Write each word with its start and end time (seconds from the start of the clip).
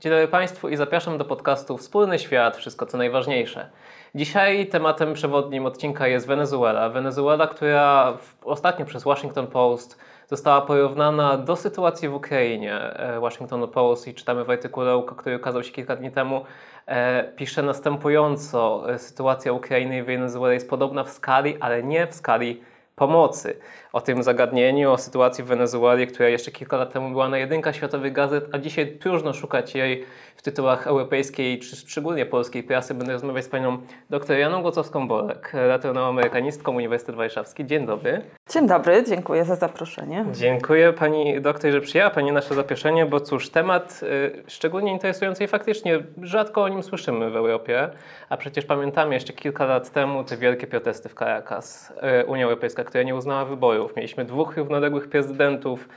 Dzień 0.00 0.10
dobry 0.12 0.28
Państwu 0.28 0.68
i 0.68 0.76
zapraszam 0.76 1.18
do 1.18 1.24
podcastu 1.24 1.76
Wspólny 1.76 2.18
Świat, 2.18 2.56
wszystko 2.56 2.86
co 2.86 2.98
najważniejsze. 2.98 3.70
Dzisiaj 4.14 4.66
tematem 4.66 5.14
przewodnim 5.14 5.66
odcinka 5.66 6.08
jest 6.08 6.26
Wenezuela. 6.26 6.88
Wenezuela, 6.88 7.46
która 7.46 8.18
ostatnio 8.44 8.86
przez 8.86 9.04
Washington 9.04 9.46
Post 9.46 9.98
została 10.26 10.60
porównana 10.60 11.36
do 11.36 11.56
sytuacji 11.56 12.08
w 12.08 12.14
Ukrainie. 12.14 12.74
E, 12.74 13.20
Washington 13.20 13.68
Post 13.68 14.08
i 14.08 14.14
czytamy 14.14 14.44
w 14.44 14.50
artykule, 14.50 15.02
który 15.16 15.36
ukazał 15.36 15.62
się 15.62 15.72
kilka 15.72 15.96
dni 15.96 16.10
temu, 16.10 16.44
e, 16.86 17.24
pisze 17.36 17.62
następująco: 17.62 18.84
Sytuacja 18.98 19.52
Ukrainy 19.52 19.98
i 19.98 20.02
Wenezueli 20.02 20.54
jest 20.54 20.70
podobna 20.70 21.04
w 21.04 21.10
skali, 21.10 21.56
ale 21.60 21.82
nie 21.82 22.06
w 22.06 22.14
skali 22.14 22.62
pomocy. 22.96 23.58
O 23.92 24.00
tym 24.00 24.22
zagadnieniu, 24.22 24.92
o 24.92 24.98
sytuacji 24.98 25.44
w 25.44 25.46
Wenezueli, 25.46 26.06
która 26.06 26.28
jeszcze 26.28 26.50
kilka 26.50 26.76
lat 26.76 26.92
temu 26.92 27.10
była 27.10 27.28
na 27.28 27.38
jedynkach 27.38 27.76
światowych 27.76 28.12
gazet, 28.12 28.44
a 28.52 28.58
dzisiaj 28.58 28.86
próżno 28.86 29.34
szukać 29.34 29.74
jej 29.74 30.04
w 30.36 30.42
tytułach 30.42 30.86
europejskiej 30.86 31.58
czy 31.58 31.76
szczególnie 31.76 32.26
polskiej 32.26 32.62
prasy. 32.62 32.94
Będę 32.94 33.12
rozmawiać 33.12 33.44
z 33.44 33.48
panią 33.48 33.78
dr 34.10 34.38
Janą 34.38 34.62
Gocowską-Borek, 34.62 35.52
redaktorną 35.52 36.00
amerykanistką 36.00 36.72
Uniwersytet 36.72 37.14
Warszawski. 37.14 37.66
Dzień 37.66 37.86
dobry. 37.86 38.22
Dzień 38.50 38.66
dobry, 38.66 39.04
dziękuję 39.08 39.44
za 39.44 39.56
zaproszenie. 39.56 40.24
Dziękuję 40.32 40.92
pani 40.92 41.40
doktor, 41.40 41.72
że 41.72 41.80
przyjęła 41.80 42.10
pani 42.10 42.32
nasze 42.32 42.54
zaproszenie, 42.54 43.06
bo 43.06 43.20
cóż, 43.20 43.50
temat 43.50 44.00
y, 44.02 44.42
szczególnie 44.46 44.92
interesujący 44.92 45.44
i 45.44 45.46
faktycznie 45.46 46.02
rzadko 46.22 46.62
o 46.62 46.68
nim 46.68 46.82
słyszymy 46.82 47.30
w 47.30 47.36
Europie, 47.36 47.90
a 48.28 48.36
przecież 48.36 48.64
pamiętamy 48.64 49.14
jeszcze 49.14 49.32
kilka 49.32 49.64
lat 49.64 49.90
temu 49.90 50.24
te 50.24 50.36
wielkie 50.36 50.66
protesty 50.66 51.08
w 51.08 51.14
Caracas. 51.14 51.92
Y, 52.22 52.26
Unia 52.26 52.44
Europejska, 52.44 52.84
która 52.84 53.04
nie 53.04 53.14
uznała 53.14 53.44
wyborów. 53.78 53.96
Mieliśmy 53.96 54.24
dwóch 54.24 54.56
równoległych 54.56 55.08
prezydentów, 55.08 55.88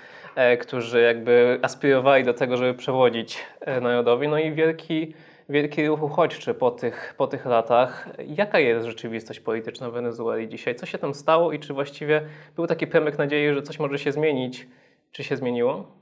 y, 0.54 0.58
którzy 0.58 1.02
jakby 1.02 1.60
aspirowali 1.62 2.24
do 2.24 2.34
tego, 2.34 2.58
żeby 2.58 2.74
przewodzić 2.74 3.40
y, 3.78 3.82
narodowi, 3.82 4.28
no 4.28 4.40
i 4.40 4.52
wielki 4.52 5.14
wielki 5.50 5.88
ruch 5.88 6.04
uchodźczy 6.04 6.54
po 6.54 6.72
tych, 6.72 7.14
po 7.18 7.28
tych 7.28 7.46
latach. 7.46 8.10
Jaka 8.28 8.60
jest 8.60 8.86
rzeczywistość 8.86 9.40
polityczna 9.40 9.90
w 9.90 9.94
Wenezueli 9.94 10.50
dzisiaj? 10.50 10.76
Co 10.76 10.86
się 10.86 10.98
tam 10.98 11.14
stało 11.14 11.52
i 11.52 11.60
czy 11.60 11.74
właściwie 11.74 12.22
był 12.56 12.68
taki 12.68 12.88
premyk 12.88 13.18
nadziei, 13.18 13.54
że 13.54 13.62
coś 13.62 13.80
może 13.80 14.00
się 14.00 14.12
zmienić? 14.12 14.68
Czy 15.12 15.24
się 15.24 15.36
zmieniło? 15.38 16.01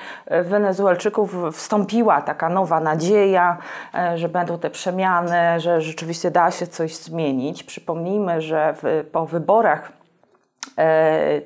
Wenezuelczyków 0.44 1.36
wstąpiła 1.54 2.22
taka 2.22 2.50
nowa 2.50 2.80
nadzieja, 2.80 3.58
e, 3.94 4.18
że 4.18 4.30
będą 4.30 4.60
te 4.60 4.70
przemiany, 4.70 5.60
że 5.60 5.82
rzeczywiście 5.82 6.32
da 6.32 6.52
się 6.52 6.68
coś 6.68 6.96
zmienić. 6.96 7.64
Przypomnijmy, 7.64 8.42
że 8.42 8.74
w, 8.82 9.06
po 9.12 9.26
wyborach 9.26 10.01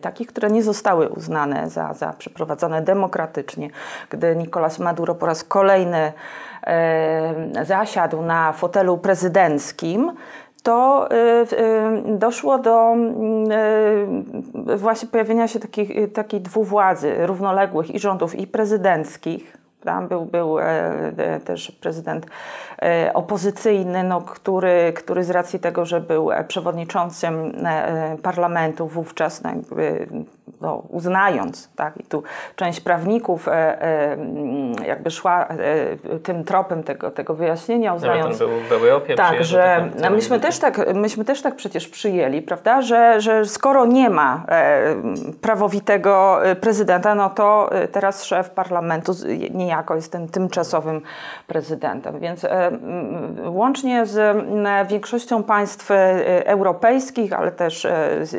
takich, 0.02 0.28
które 0.28 0.52
nie 0.52 0.64
zostały 0.64 1.10
uznane 1.10 1.70
za, 1.70 1.94
za 1.94 2.14
przeprowadzone 2.14 2.82
demokratycznie, 2.82 3.70
gdy 4.10 4.36
Nicolas 4.36 4.80
Maduro 4.80 5.16
po 5.16 5.26
raz 5.26 5.44
kolejny 5.44 6.14
zasiadł 7.64 8.22
na 8.22 8.54
fotelu 8.54 8.98
prezydenckim, 8.98 10.12
to 10.64 11.10
y, 11.12 12.18
doszło 12.18 12.60
do 12.60 12.96
właśnie 14.78 15.10
pojawienia 15.10 15.48
się 15.48 15.60
takich, 15.60 16.14
takiej 16.14 16.42
dwuwładzy 16.42 17.28
równoległych 17.28 17.96
i 17.96 18.00
rządów 18.00 18.36
i 18.36 18.48
prezydenckich. 18.48 19.65
Tam 19.86 20.08
był, 20.08 20.26
był 20.26 20.60
e, 20.60 21.40
też 21.46 21.72
prezydent 21.72 22.26
e, 22.82 23.12
opozycyjny, 23.14 24.04
no, 24.04 24.22
który, 24.22 24.94
który 24.96 25.24
z 25.24 25.30
racji 25.30 25.60
tego, 25.60 25.86
że 25.86 26.02
był 26.02 26.30
przewodniczącym 26.48 27.52
e, 27.66 28.18
parlamentu 28.24 28.88
wówczas, 28.88 29.44
no, 29.44 29.50
jakby 29.50 30.08
no, 30.62 30.84
uznając, 30.90 31.70
tak, 31.76 31.98
i 31.98 32.04
tu 32.04 32.24
część 32.56 32.82
prawników 32.82 33.48
e, 33.48 33.52
e, 33.82 34.18
jakby 34.88 35.12
szła 35.12 35.48
e, 35.48 36.20
tym 36.20 36.44
tropem 36.44 36.84
tego, 36.84 37.12
tego 37.12 37.34
wyjaśnienia, 37.34 37.94
uznając... 37.94 38.40
No, 38.40 38.48
był 38.70 38.88
Europie, 38.88 39.16
tak, 39.16 39.44
że 39.44 39.90
myśmy 40.12 40.40
też 40.40 40.60
tak, 40.60 40.94
myśmy 40.94 41.26
też 41.26 41.42
tak 41.42 41.56
przecież 41.56 41.88
przyjęli, 41.88 42.42
prawda, 42.42 42.82
że, 42.82 43.22
że 43.22 43.46
skoro 43.46 43.86
nie 43.86 44.10
ma 44.10 44.44
e, 44.48 44.96
prawowitego 45.42 46.40
prezydenta, 46.62 47.16
no 47.16 47.30
to 47.30 47.70
teraz 47.92 48.24
szef 48.24 48.50
parlamentu 48.50 49.14
niejako 49.76 49.96
jest 49.96 50.12
tym 50.12 50.28
tymczasowym 50.30 51.02
prezydentem, 51.48 52.20
więc 52.20 52.44
e, 52.44 52.72
łącznie 53.46 54.06
z 54.06 54.38
większością 54.88 55.44
państw 55.44 55.90
europejskich, 56.46 57.34
ale 57.34 57.52
też 57.52 57.88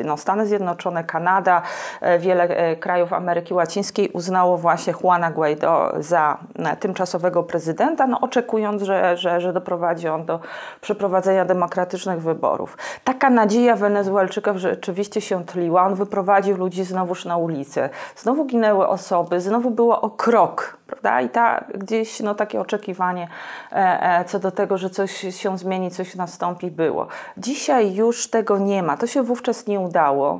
no, 0.05 0.17
Stany 0.17 0.47
Zjednoczone, 0.47 1.03
Kanada, 1.03 1.61
E, 2.01 2.19
wiele 2.19 2.43
e, 2.43 2.75
krajów 2.75 3.13
Ameryki 3.13 3.53
Łacińskiej 3.53 4.09
uznało 4.09 4.57
właśnie 4.57 4.93
Juana 5.03 5.31
Guaido 5.31 5.93
za 5.99 6.37
e, 6.55 6.77
tymczasowego 6.77 7.43
prezydenta, 7.43 8.07
no 8.07 8.21
oczekując, 8.21 8.83
że, 8.83 9.17
że, 9.17 9.41
że 9.41 9.53
doprowadzi 9.53 10.07
on 10.07 10.25
do 10.25 10.39
przeprowadzenia 10.81 11.45
demokratycznych 11.45 12.21
wyborów. 12.21 12.77
Taka 13.03 13.29
nadzieja 13.29 13.75
Wenezuelczyków 13.75 14.57
rzeczywiście 14.57 15.21
się 15.21 15.45
tliła. 15.45 15.85
On 15.85 15.95
wyprowadził 15.95 16.57
ludzi 16.57 16.83
znowuż 16.83 17.25
na 17.25 17.37
ulicę. 17.37 17.89
Znowu 18.15 18.45
ginęły 18.45 18.87
osoby, 18.87 19.41
znowu 19.41 19.71
było 19.71 20.01
o 20.01 20.09
krok 20.09 20.76
prawda? 20.87 21.21
I 21.21 21.29
ta, 21.29 21.65
gdzieś 21.75 22.19
no, 22.19 22.35
takie 22.35 22.61
oczekiwanie 22.61 23.27
e, 23.71 23.75
e, 23.75 24.25
co 24.25 24.39
do 24.39 24.51
tego, 24.51 24.77
że 24.77 24.89
coś 24.89 25.11
się 25.35 25.57
zmieni, 25.57 25.91
coś 25.91 26.15
nastąpi, 26.15 26.71
było. 26.71 27.07
Dzisiaj 27.37 27.95
już 27.95 28.29
tego 28.29 28.57
nie 28.57 28.83
ma. 28.83 28.97
To 28.97 29.07
się 29.07 29.23
wówczas 29.23 29.67
nie 29.67 29.79
udało. 29.79 30.39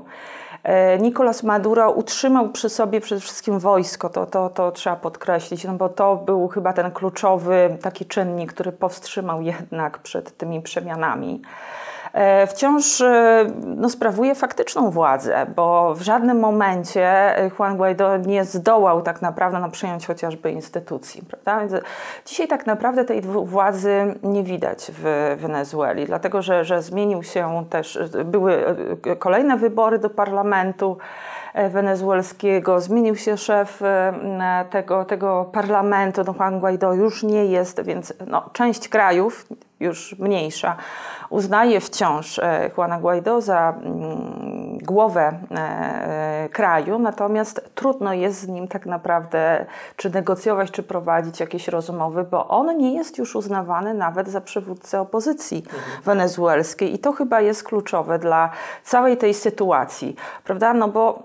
E, 0.63 0.97
Nicolas 0.97 1.43
Maduro 1.43 1.91
utrzymał 1.91 2.49
przy 2.49 2.69
sobie 2.69 3.01
przede 3.01 3.21
wszystkim 3.21 3.59
wojsko, 3.59 4.09
to, 4.09 4.25
to, 4.25 4.49
to 4.49 4.71
trzeba 4.71 4.95
podkreślić, 4.95 5.63
no 5.63 5.73
bo 5.73 5.89
to 5.89 6.15
był 6.15 6.47
chyba 6.47 6.73
ten 6.73 6.91
kluczowy 6.91 7.77
taki 7.81 8.05
czynnik, 8.05 8.53
który 8.53 8.71
powstrzymał 8.71 9.41
jednak 9.41 9.97
przed 9.97 10.37
tymi 10.37 10.61
przemianami. 10.61 11.41
E, 12.17 12.47
wciąż 12.47 13.01
e, 13.01 13.45
no, 13.65 13.89
sprawuje 13.89 14.35
faktyczną 14.35 14.91
władzę, 14.91 15.45
bo 15.55 15.95
w 15.95 16.01
żadnym 16.01 16.39
momencie 16.39 17.35
Juan 17.59 17.77
Guaido 17.77 18.17
nie 18.17 18.45
zdołał 18.45 19.01
tak 19.01 19.21
naprawdę 19.21 19.59
no, 19.59 19.69
przyjąć 19.69 20.07
chociażby 20.07 20.51
instytucji. 20.51 21.21
Prawda? 21.21 21.59
Więc 21.59 21.83
dzisiaj 22.25 22.47
tak 22.47 22.65
naprawdę 22.65 23.05
tej 23.05 23.21
władzy 23.21 24.15
nie 24.23 24.43
widać 24.43 24.91
w 24.93 25.35
Wenezueli, 25.39 26.05
dlatego 26.05 26.41
że, 26.41 26.65
że 26.65 26.81
zmienił 26.81 27.23
się 27.23 27.65
też, 27.69 27.99
były 28.25 28.63
kolejne 29.19 29.57
wybory 29.57 29.99
do 29.99 30.09
parlamentu. 30.09 30.97
wenezuelskiego. 31.69 32.81
Zmienił 32.81 33.15
się 33.15 33.37
szef 33.37 33.81
tego, 34.69 35.05
tego 35.05 35.49
parlamentu, 35.51 36.21
no 36.27 36.33
Juan 36.39 36.59
Guaido 36.59 36.93
już 36.93 37.23
nie 37.23 37.45
jest, 37.45 37.83
więc 37.83 38.13
no, 38.27 38.49
część 38.53 38.89
krajów, 38.89 39.47
już 39.79 40.15
mniejsza, 40.19 40.75
uznaje 41.29 41.79
wciąż 41.79 42.39
e, 42.39 42.71
Juana 42.77 42.99
Guaido 42.99 43.41
za 43.41 43.73
mm, 43.77 44.77
głowę 44.77 45.39
e, 45.51 45.55
e, 45.55 46.49
kraju, 46.49 46.99
natomiast 46.99 47.69
trudno 47.75 48.13
jest 48.13 48.39
z 48.39 48.47
nim 48.47 48.67
tak 48.67 48.85
naprawdę 48.85 49.65
czy 49.95 50.09
negocjować, 50.09 50.71
czy 50.71 50.83
prowadzić 50.83 51.39
jakieś 51.39 51.67
rozmowy, 51.67 52.23
bo 52.23 52.47
on 52.47 52.77
nie 52.77 52.95
jest 52.95 53.17
już 53.17 53.35
uznawany 53.35 53.93
nawet 53.93 54.27
za 54.27 54.41
przywódcę 54.41 55.01
opozycji 55.01 55.57
mhm. 55.57 56.03
wenezuelskiej 56.03 56.93
i 56.93 56.99
to 56.99 57.11
chyba 57.11 57.41
jest 57.41 57.63
kluczowe 57.63 58.19
dla 58.19 58.49
całej 58.83 59.17
tej 59.17 59.33
sytuacji, 59.33 60.15
prawda? 60.43 60.73
No 60.73 60.87
bo 60.87 61.23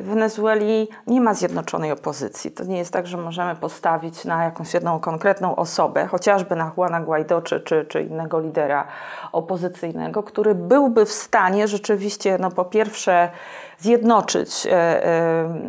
w 0.00 0.08
Wenezueli 0.08 0.88
nie 1.06 1.20
ma 1.20 1.34
zjednoczonej 1.34 1.92
opozycji. 1.92 2.50
To 2.50 2.64
nie 2.64 2.78
jest 2.78 2.92
tak, 2.92 3.06
że 3.06 3.16
możemy 3.16 3.56
postawić 3.56 4.24
na 4.24 4.44
jakąś 4.44 4.74
jedną 4.74 5.00
konkretną 5.00 5.56
osobę, 5.56 6.06
chociażby 6.06 6.56
na 6.56 6.72
Juana 6.76 7.00
Guaido 7.00 7.42
czy, 7.42 7.60
czy, 7.64 7.84
czy 7.88 8.02
innego 8.02 8.40
lidera 8.40 8.86
opozycyjnego, 9.32 10.22
który 10.22 10.54
byłby 10.54 11.04
w 11.04 11.12
stanie 11.12 11.68
rzeczywiście, 11.68 12.38
no 12.40 12.50
po 12.50 12.64
pierwsze, 12.64 13.30
zjednoczyć 13.78 14.66
e, 14.66 14.72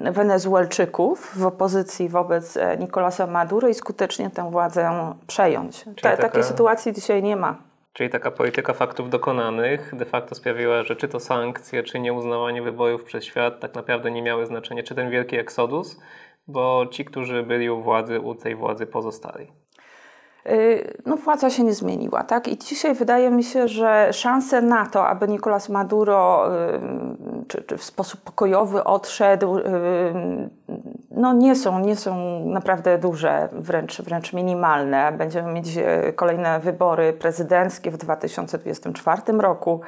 e, 0.06 0.12
Wenezuelczyków 0.12 1.31
w 1.36 1.45
opozycji 1.45 2.09
wobec 2.09 2.57
e, 2.57 2.77
Nicolasa 2.77 3.27
Maduro 3.27 3.68
i 3.68 3.74
skutecznie 3.74 4.30
tę 4.30 4.51
władzę 4.51 5.13
przejąć. 5.27 5.86
Ta, 6.01 6.18
Takiej 6.18 6.44
sytuacji 6.44 6.94
dzisiaj 6.94 7.24
nie 7.24 7.36
ma. 7.36 7.56
Czyli 7.94 8.09
taka 8.09 8.31
polityka 8.31 8.74
faktów 8.74 9.09
dokonanych 9.09 9.95
de 9.95 10.06
facto 10.06 10.36
sprawiła, 10.36 10.83
że 10.83 10.95
czy 10.95 11.07
to 11.07 11.19
sankcje, 11.19 11.83
czy 11.83 12.00
nieuznawanie 12.00 12.62
wyborów 12.62 13.03
przez 13.03 13.24
świat 13.24 13.59
tak 13.59 13.75
naprawdę 13.75 14.12
nie 14.12 14.21
miały 14.21 14.45
znaczenia, 14.45 14.83
czy 14.83 14.95
ten 14.95 15.09
wielki 15.09 15.38
eksodus, 15.38 16.00
bo 16.48 16.86
ci, 16.91 17.06
którzy 17.06 17.44
byli 17.44 17.69
u 17.69 17.81
władzy, 17.81 18.19
u 18.19 18.36
tej 18.36 18.56
władzy 18.56 18.86
pozostali. 18.86 19.48
Y, 20.50 20.94
no, 21.06 21.18
władza 21.18 21.50
się 21.50 21.63
nie 21.63 21.74
zmieniła. 21.74 22.24
Tak? 22.24 22.47
I 22.47 22.57
dzisiaj 22.57 22.95
wydaje 22.95 23.31
mi 23.31 23.44
się, 23.44 23.68
że 23.68 24.13
szanse 24.13 24.62
na 24.62 24.86
to, 24.86 25.07
aby 25.07 25.27
Nicolas 25.27 25.69
Maduro 25.69 26.50
y, 26.75 26.80
czy, 27.47 27.62
czy 27.62 27.77
w 27.77 27.83
sposób 27.83 28.21
pokojowy 28.21 28.83
odszedł, 28.83 29.57
y, 29.57 29.63
no 31.12 31.33
nie 31.33 31.56
są, 31.56 31.80
nie 31.80 31.95
są 31.95 32.39
naprawdę 32.45 32.97
duże, 32.97 33.50
wręcz, 33.51 34.01
wręcz 34.01 34.33
minimalne. 34.33 35.12
Będziemy 35.12 35.53
mieć 35.53 35.68
kolejne 36.15 36.59
wybory 36.59 37.13
prezydenckie 37.13 37.91
w 37.91 37.98
2024 37.98 39.21
roku. 39.39 39.81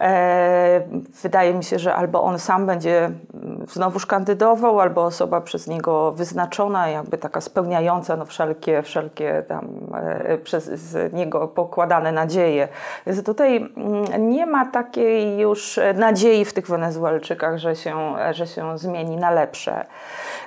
E, 0.00 0.80
wydaje 1.22 1.54
mi 1.54 1.64
się, 1.64 1.78
że 1.78 1.94
albo 1.94 2.22
on 2.22 2.38
sam 2.38 2.66
będzie 2.66 3.04
mm, 3.04 3.66
znowuż 3.68 4.06
kandydował, 4.06 4.80
albo 4.80 5.04
osoba 5.04 5.40
przez 5.40 5.66
niego 5.66 6.12
wyznaczona, 6.12 6.88
jakby 6.88 7.18
taka 7.18 7.40
spełniająca 7.40 8.16
no, 8.16 8.24
wszelkie, 8.24 8.82
wszelkie 8.82 9.42
tam 9.48 9.68
e, 9.94 10.38
przez 10.38 10.96
niego 11.12 11.48
pokładane 11.48 12.12
nadzieje. 12.12 12.68
Więc 13.06 13.24
tutaj 13.24 13.56
mm, 13.56 14.30
nie 14.30 14.46
ma 14.46 14.66
takiej 14.66 15.38
już 15.38 15.80
nadziei 15.94 16.44
w 16.44 16.52
tych 16.52 16.66
Wenezuelczykach, 16.66 17.58
że 17.58 17.76
się, 17.76 18.14
że 18.30 18.46
się 18.46 18.78
zmieni 18.78 19.16
na 19.16 19.30
lepsze. 19.30 19.86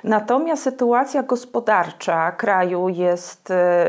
Natomiast 0.04 0.62
sytuacja 0.62 1.22
gospodarcza 1.22 2.32
kraju 2.32 2.88
jest, 2.88 3.50
e, 3.50 3.86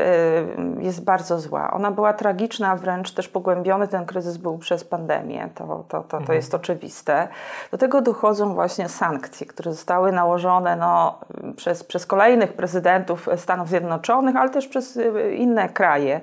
jest 0.78 1.04
bardzo 1.04 1.40
zła. 1.40 1.70
Ona 1.70 1.90
była 1.90 2.12
tragiczna, 2.12 2.76
wręcz 2.76 3.14
też 3.14 3.28
pogłębiony 3.28 3.88
ten 3.88 4.06
kryzys 4.06 4.36
był 4.36 4.58
przez 4.58 4.84
pandemię 4.84 5.48
to, 5.54 5.84
to, 5.88 5.98
to, 5.98 6.02
to 6.02 6.16
mhm. 6.16 6.36
jest 6.36 6.54
oczywiste. 6.54 7.28
Do 7.70 7.78
tego 7.78 8.00
dochodzą 8.00 8.54
właśnie 8.54 8.88
sankcje, 8.88 9.46
które 9.46 9.72
zostały 9.72 10.12
nałożone 10.12 10.76
no, 10.76 11.18
przez, 11.56 11.84
przez 11.84 12.06
kolejnych 12.06 12.52
prezydentów 12.52 13.28
Stanów 13.36 13.68
Zjednoczonych, 13.68 14.36
ale 14.36 14.50
też 14.50 14.68
przez 14.68 14.96
y, 14.96 15.34
inne 15.34 15.68
kraje. 15.68 16.20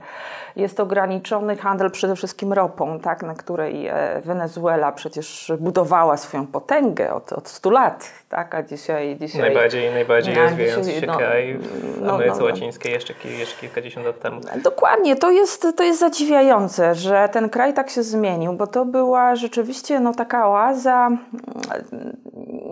Jest 0.55 0.79
ograniczony 0.79 1.57
handel 1.57 1.91
przede 1.91 2.15
wszystkim 2.15 2.53
ropą, 2.53 2.99
tak, 2.99 3.23
na 3.23 3.35
której 3.35 3.87
e, 3.87 4.21
Wenezuela 4.25 4.91
przecież 4.91 5.51
budowała 5.59 6.17
swoją 6.17 6.47
potęgę 6.47 7.13
od, 7.13 7.33
od 7.33 7.47
100 7.47 7.69
lat, 7.69 8.11
tak, 8.29 8.55
a 8.55 8.63
dzisiaj... 8.63 9.17
dzisiaj 9.17 9.41
najbardziej 9.41 9.93
najbardziej 9.93 10.35
no, 10.35 10.41
rozwijający 10.41 10.91
się 10.91 11.07
no, 11.07 11.17
kraj 11.17 11.57
w 11.57 12.01
no, 12.01 12.13
Ameryce 12.13 12.35
no, 12.35 12.45
no, 12.45 12.51
Łacińskiej 12.51 12.93
jeszcze, 12.93 13.13
jeszcze 13.39 13.61
kilkadziesiąt 13.61 14.05
lat 14.05 14.19
temu. 14.19 14.41
Dokładnie, 14.63 15.15
to 15.15 15.31
jest, 15.31 15.67
to 15.77 15.83
jest 15.83 15.99
zadziwiające, 15.99 16.95
że 16.95 17.29
ten 17.31 17.49
kraj 17.49 17.73
tak 17.73 17.89
się 17.89 18.03
zmienił, 18.03 18.53
bo 18.53 18.67
to 18.67 18.85
była 18.85 19.18
rzeczywiście 19.35 19.99
no, 19.99 20.13
taka 20.13 20.47
oaza, 20.47 21.09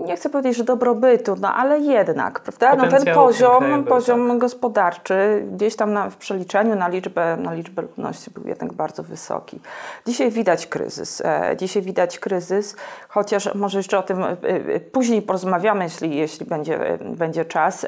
nie 0.07 0.15
chcę 0.15 0.29
powiedzieć, 0.29 0.57
że 0.57 0.63
dobrobytu, 0.63 1.35
no 1.41 1.53
ale 1.53 1.79
jednak, 1.79 2.39
prawda? 2.39 2.75
No, 2.75 2.89
ten 2.89 3.15
poziom, 3.15 3.83
poziom 3.83 4.29
tak. 4.29 4.37
gospodarczy 4.37 5.47
gdzieś 5.51 5.75
tam 5.75 5.93
na, 5.93 6.09
w 6.09 6.17
przeliczeniu 6.17 6.75
na 6.75 6.87
liczbę, 6.87 7.37
na 7.37 7.53
liczbę 7.53 7.81
ludności 7.81 8.31
był 8.31 8.47
jednak 8.47 8.73
bardzo 8.73 9.03
wysoki. 9.03 9.59
Dzisiaj 10.05 10.31
widać 10.31 10.67
kryzys. 10.67 11.21
E, 11.21 11.57
dzisiaj 11.57 11.81
widać 11.81 12.19
kryzys, 12.19 12.75
chociaż 13.09 13.55
może 13.55 13.79
jeszcze 13.79 13.99
o 13.99 14.03
tym 14.03 14.23
e, 14.23 14.29
e, 14.29 14.79
później 14.79 15.21
porozmawiamy, 15.21 15.83
jeśli, 15.83 16.17
jeśli 16.17 16.45
będzie, 16.45 16.97
będzie 17.01 17.45
czas. 17.45 17.85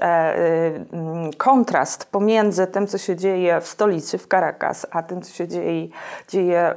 Kontrast 1.37 2.05
pomiędzy 2.05 2.67
tym, 2.67 2.87
co 2.87 2.97
się 2.97 3.15
dzieje 3.15 3.61
w 3.61 3.67
stolicy, 3.67 4.17
w 4.17 4.27
Caracas, 4.27 4.87
a 4.91 5.03
tym, 5.03 5.21
co 5.21 5.33
się 5.33 5.47
dzieje, 5.47 5.87
dzieje 6.27 6.75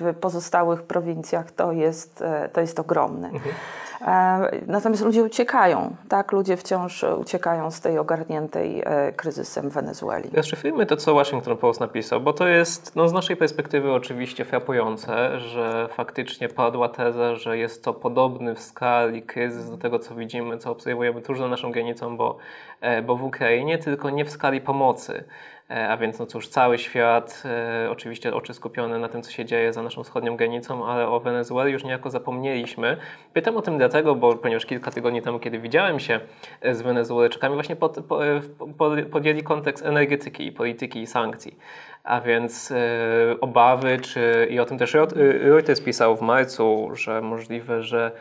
w 0.00 0.14
pozostałych 0.20 0.82
prowincjach, 0.86 1.50
to 1.50 1.72
jest, 1.72 2.24
to 2.52 2.60
jest 2.60 2.80
ogromny. 2.80 3.28
Mhm. 3.28 3.54
E, 4.00 4.50
natomiast 4.66 5.04
ludzie 5.04 5.22
uciekają, 5.22 5.96
tak? 6.08 6.32
Ludzie 6.32 6.56
wciąż 6.56 7.02
uciekają 7.02 7.70
z 7.70 7.80
tej 7.80 7.98
ogarniętej 7.98 8.82
e, 8.84 9.12
kryzysem 9.12 9.70
Wenezueli. 9.70 10.30
Rozszyfrujmy 10.32 10.86
to, 10.86 10.96
co 10.96 11.14
Washington 11.14 11.56
Post 11.56 11.80
napisał, 11.80 12.20
bo 12.20 12.32
to 12.32 12.48
jest 12.48 12.96
no, 12.96 13.08
z 13.08 13.12
naszej 13.12 13.36
perspektywy 13.36 13.92
oczywiście 13.92 14.44
frapujące, 14.44 15.40
że 15.40 15.88
faktycznie 15.92 16.48
padła 16.48 16.88
teza, 16.88 17.34
że 17.34 17.58
jest 17.58 17.84
to 17.84 17.94
podobny 17.94 18.54
w 18.54 18.60
skali 18.60 19.22
kryzys 19.22 19.70
do 19.70 19.78
tego, 19.78 19.98
co 19.98 20.14
widzimy, 20.14 20.58
co 20.58 20.70
obserwujemy 20.70 21.22
tuż 21.22 21.38
za 21.38 21.48
naszą 21.48 21.72
granicą, 21.72 22.16
bo, 22.16 22.36
e, 22.80 23.02
bo 23.02 23.16
w 23.16 23.24
Ukrainie, 23.24 23.78
tylko 23.78 24.10
nie 24.10 24.24
w 24.24 24.30
skali 24.30 24.60
pomocy. 24.60 25.24
E, 25.70 25.88
a 25.88 25.96
więc 25.96 26.18
no 26.18 26.26
cóż, 26.26 26.48
cały 26.48 26.78
świat, 26.78 27.42
e, 27.44 27.90
oczywiście 27.90 28.34
oczy 28.34 28.54
skupione 28.54 28.98
na 28.98 29.08
tym, 29.08 29.22
co 29.22 29.30
się 29.30 29.44
dzieje 29.44 29.72
za 29.72 29.82
naszą 29.82 30.04
wschodnią 30.04 30.36
granicą, 30.36 30.86
ale 30.86 31.08
o 31.08 31.20
Wenezueli 31.20 31.72
już 31.72 31.84
niejako 31.84 32.10
zapomnieliśmy. 32.10 32.96
Pytam 33.32 33.56
o 33.56 33.62
tym 33.62 33.78
dlatego, 33.78 34.14
bo 34.14 34.36
ponieważ 34.36 34.66
kilka 34.66 34.90
tygodni 34.90 35.22
temu, 35.22 35.38
kiedy 35.38 35.58
widziałem 35.58 36.00
się 36.00 36.20
e, 36.60 36.74
z 36.74 36.82
Wenezuelczykami, 36.82 37.54
właśnie 37.54 37.76
pod, 37.76 37.98
po, 38.08 38.20
po, 38.78 38.90
podjęli 39.10 39.42
kontekst 39.42 39.86
energetyki, 39.86 40.52
polityki 40.52 41.00
i 41.00 41.06
sankcji. 41.06 41.58
A 42.04 42.20
więc 42.20 42.72
obawy, 43.40 44.00
czy 44.00 44.48
i 44.50 44.58
o 44.58 44.64
tym 44.64 44.78
też 44.78 44.96
Reuters 45.40 45.80
pisał 45.80 46.16
w 46.16 46.20
marcu, 46.20 46.90
że 46.94 47.20
możliwe, 47.20 47.82
że 47.82 48.12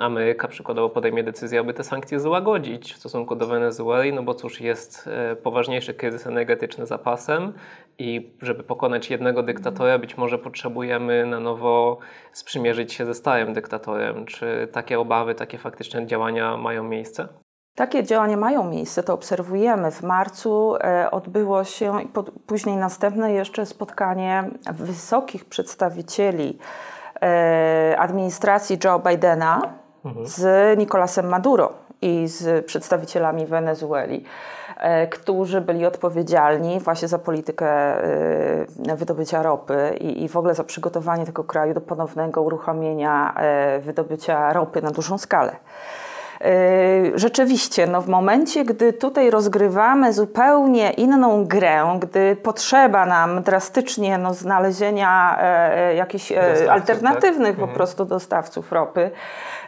Ameryka 0.00 0.48
przykładowo 0.48 0.88
podejmie 0.88 1.24
decyzję, 1.24 1.60
aby 1.60 1.74
te 1.74 1.84
sankcje 1.84 2.20
złagodzić 2.20 2.94
w 2.94 2.96
stosunku 2.96 3.36
do 3.36 3.46
Wenezueli, 3.46 4.12
no 4.12 4.22
bo 4.22 4.34
cóż, 4.34 4.60
jest 4.60 5.06
e, 5.06 5.36
poważniejszy 5.36 5.94
kryzys 5.94 6.26
energetyczny 6.26 6.86
zapasem 6.86 7.52
i 7.98 8.32
żeby 8.42 8.62
pokonać 8.62 9.10
jednego 9.10 9.42
dyktatora, 9.42 9.98
być 9.98 10.16
może 10.16 10.38
potrzebujemy 10.38 11.26
na 11.26 11.40
nowo 11.40 11.98
sprzymierzyć 12.32 12.92
się 12.92 13.06
ze 13.06 13.14
starym 13.14 13.52
dyktatorem. 13.52 14.26
Czy 14.26 14.68
takie 14.72 15.00
obawy, 15.00 15.34
takie 15.34 15.58
faktyczne 15.58 16.06
działania 16.06 16.56
mają 16.56 16.84
miejsce? 16.84 17.28
Takie 17.74 18.02
działania 18.02 18.36
mają 18.36 18.70
miejsce, 18.70 19.02
to 19.02 19.14
obserwujemy. 19.14 19.90
W 19.90 20.02
marcu 20.02 20.76
e, 20.80 21.10
odbyło 21.10 21.64
się 21.64 21.98
później 22.46 22.76
następne 22.76 23.32
jeszcze 23.32 23.66
spotkanie 23.66 24.50
wysokich 24.72 25.44
przedstawicieli 25.44 26.58
administracji 27.98 28.78
Joe 28.84 28.98
Bidena 28.98 29.62
mhm. 30.04 30.26
z 30.26 30.78
Nicolasem 30.78 31.26
Maduro 31.26 31.72
i 32.02 32.28
z 32.28 32.66
przedstawicielami 32.66 33.46
Wenezueli, 33.46 34.24
e, 34.76 35.06
którzy 35.06 35.60
byli 35.60 35.86
odpowiedzialni 35.86 36.80
właśnie 36.80 37.08
za 37.08 37.18
politykę 37.18 37.68
e, 38.88 38.96
wydobycia 38.96 39.42
ropy 39.42 39.96
i, 40.00 40.24
i 40.24 40.28
w 40.28 40.36
ogóle 40.36 40.54
za 40.54 40.64
przygotowanie 40.64 41.26
tego 41.26 41.44
kraju 41.44 41.74
do 41.74 41.80
ponownego 41.80 42.42
uruchomienia 42.42 43.34
wydobycia 43.80 44.52
ropy 44.52 44.82
na 44.82 44.90
dużą 44.90 45.18
skalę. 45.18 45.56
Yy, 46.40 47.18
rzeczywiście, 47.18 47.86
no 47.86 48.02
w 48.02 48.08
momencie, 48.08 48.64
gdy 48.64 48.92
tutaj 48.92 49.30
rozgrywamy 49.30 50.12
zupełnie 50.12 50.90
inną 50.90 51.44
grę, 51.44 51.98
gdy 52.00 52.36
potrzeba 52.36 53.06
nam 53.06 53.42
drastycznie 53.42 54.18
no, 54.18 54.34
znalezienia 54.34 55.38
e, 55.40 55.76
e 55.76 55.94
jakichś 55.94 56.32
e, 56.32 56.72
alternatywnych 56.72 57.50
tak? 57.50 57.56
po 57.56 57.62
mhm. 57.62 57.76
prostu 57.76 58.04
dostawców 58.04 58.72
ropy, 58.72 59.10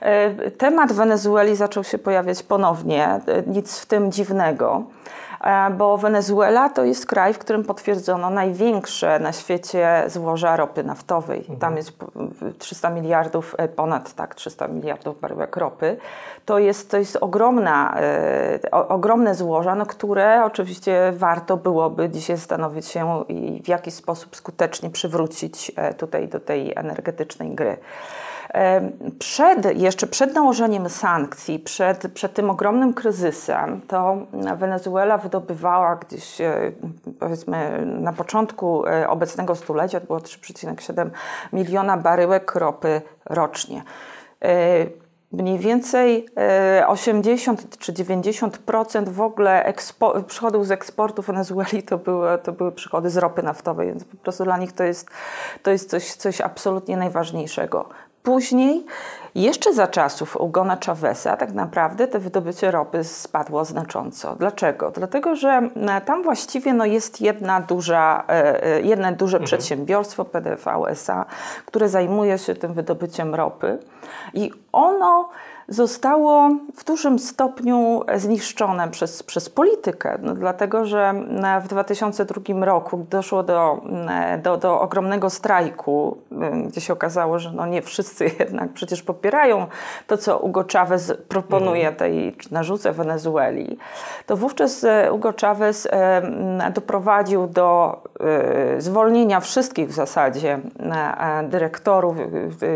e, 0.01 0.51
temat 0.51 0.93
Wenezueli 0.93 1.57
zaczął 1.57 1.85
się 1.85 1.99
pojawiać 1.99 2.43
ponownie, 2.43 3.07
e, 3.07 3.21
nic 3.47 3.81
w 3.81 3.87
tym 3.87 4.13
dziwnego. 4.13 4.83
E, 5.41 5.71
bo 5.71 5.99
Wenezuela 5.99 6.69
to 6.69 6.85
jest 6.85 7.07
kraj, 7.07 7.35
w 7.35 7.39
którym 7.39 7.65
potwierdzono 7.65 8.31
największe 8.31 9.19
na 9.19 9.33
świecie 9.33 10.05
złoża 10.07 10.57
ropy 10.57 10.85
naftowej. 10.85 11.39
Mhm. 11.39 11.59
Tam 11.59 11.77
jest 11.77 11.93
300 12.59 12.91
miliardów, 12.91 13.55
e, 13.59 13.69
ponad 13.69 14.13
tak, 14.13 14.35
300 14.35 14.69
miliardów 14.69 15.21
baryłek 15.21 15.57
ropy. 15.57 15.97
To 16.45 16.59
jest, 16.59 16.91
to 16.91 16.97
jest 16.97 17.17
ogromna, 17.17 17.97
e, 18.01 18.71
ogromne 18.71 19.35
złoża, 19.35 19.75
no, 19.75 19.87
które 19.87 20.45
oczywiście 20.45 21.13
warto 21.17 21.57
byłoby 21.57 22.09
dzisiaj 22.09 22.37
zastanowić 22.37 22.87
się 22.87 23.25
i 23.29 23.63
w 23.65 23.69
jaki 23.69 23.91
sposób 23.91 24.37
skutecznie 24.37 24.91
przywrócić 24.91 25.73
tutaj 25.99 26.29
do 26.29 26.41
tej 26.41 26.73
energetycznej 26.77 27.55
gry. 27.55 27.77
Przed, 29.19 29.81
jeszcze 29.81 30.07
przed 30.07 30.35
nałożeniem 30.35 30.89
sankcji, 30.89 31.59
przed, 31.59 32.13
przed 32.13 32.35
tym 32.35 32.51
ogromnym 32.51 32.95
kryzysem, 32.95 33.81
to 33.89 34.17
Wenezuela 34.57 35.19
wydobywała 35.19 35.97
gdzieś, 35.97 36.41
e, 36.41 36.73
powiedzmy, 37.19 37.87
na 37.87 38.13
początku 38.13 38.87
e, 38.87 39.09
obecnego 39.09 39.55
stulecia, 39.55 40.01
to 40.01 40.07
było 40.07 40.19
3,7 40.19 41.11
miliona 41.53 41.97
baryłek 41.97 42.55
ropy 42.55 43.03
rocznie 43.27 43.83
e, 44.43 44.87
mniej 45.33 45.59
więcej 45.59 46.29
80 46.87 47.79
czy 47.79 47.93
90% 47.93 49.09
w 49.09 49.21
ogóle 49.21 49.73
przychodów 50.27 50.67
z 50.67 50.71
eksportu 50.71 51.23
Wenezueli 51.23 51.83
to 51.83 51.99
były, 51.99 52.39
to 52.39 52.53
były 52.53 52.73
przychody 52.73 53.11
z 53.11 53.17
ropy 53.17 53.43
naftowej, 53.43 53.87
więc 53.87 54.05
po 54.05 54.17
prostu 54.17 54.45
dla 54.45 54.59
nich 54.59 54.73
to 54.73 54.85
jest, 54.85 55.11
to 55.63 55.71
jest 55.71 55.91
coś, 55.91 56.13
coś 56.13 56.41
absolutnie 56.41 56.97
najważniejszego. 56.97 57.89
Później, 58.23 58.85
jeszcze 59.35 59.75
za 59.75 59.87
czasów 59.87 60.37
Ugona 60.37 60.79
Chaveza, 60.87 61.37
tak 61.37 61.53
naprawdę 61.53 62.09
te 62.09 62.19
wydobycie 62.19 62.71
ropy 62.71 63.05
spadło 63.05 63.65
znacząco. 63.65 64.37
Dlaczego? 64.37 64.91
Dlatego, 64.91 65.37
że 65.37 65.71
e, 65.77 66.01
tam 66.01 66.23
właściwie 66.23 66.73
no, 66.73 66.85
jest 66.85 67.21
jedna 67.21 67.61
duża, 67.61 68.25
e, 68.29 68.65
e, 68.65 68.81
jedno 68.81 69.13
duże 69.13 69.37
mhm. 69.37 69.47
przedsiębiorstwo, 69.47 70.25
PDV 70.25 70.87
SA, 70.91 71.27
które 71.67 71.89
zajmuje 71.89 72.39
się 72.39 72.55
tym 72.55 72.75
wydobyciem 72.75 73.35
ropy 73.35 73.79
i 74.35 74.53
ono 74.73 75.29
zostało 75.71 76.51
w 76.77 76.85
dużym 76.85 77.19
stopniu 77.19 78.03
zniszczone 78.17 78.89
przez, 78.89 79.23
przez 79.23 79.51
politykę, 79.51 80.19
no, 80.23 80.35
dlatego 80.35 80.85
że 80.85 81.15
w 81.63 81.69
2002 81.69 82.65
roku 82.65 83.07
doszło 83.11 83.43
do, 83.43 83.81
do, 84.43 84.57
do 84.57 84.81
ogromnego 84.81 85.31
strajku, 85.31 86.19
gdzie 86.67 86.81
się 86.81 86.93
okazało, 86.93 87.39
że 87.39 87.53
no 87.53 87.67
nie 87.67 87.83
wszyscy 87.83 88.31
jednak 88.41 88.73
przecież 88.73 89.03
popierają 89.03 89.67
to, 90.07 90.17
co 90.17 90.39
Hugo 90.39 90.65
Chavez 90.73 91.13
proponuje 91.29 91.89
mhm. 91.89 91.97
tej, 91.97 92.37
narzucę 92.51 92.93
Wenezueli, 92.93 93.79
to 94.27 94.37
wówczas 94.37 94.85
e, 94.85 95.09
Hugo 95.11 95.33
Chavez 95.41 95.89
doprowadził 96.75 97.47
do 97.47 98.01
e, 98.21 98.81
zwolnienia 98.81 99.41
wszystkich 99.41 99.89
w 99.89 99.93
zasadzie 99.93 100.59
e, 100.79 101.49
dyrektorów 101.49 102.17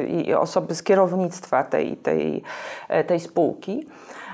i 0.09 0.35
osoby 0.35 0.75
z 0.75 0.83
kierownictwa 0.83 1.65
tej, 1.65 1.97
tej 1.97 2.43
E, 2.84 2.84
tej 3.07 3.21
spółki, 3.21 3.87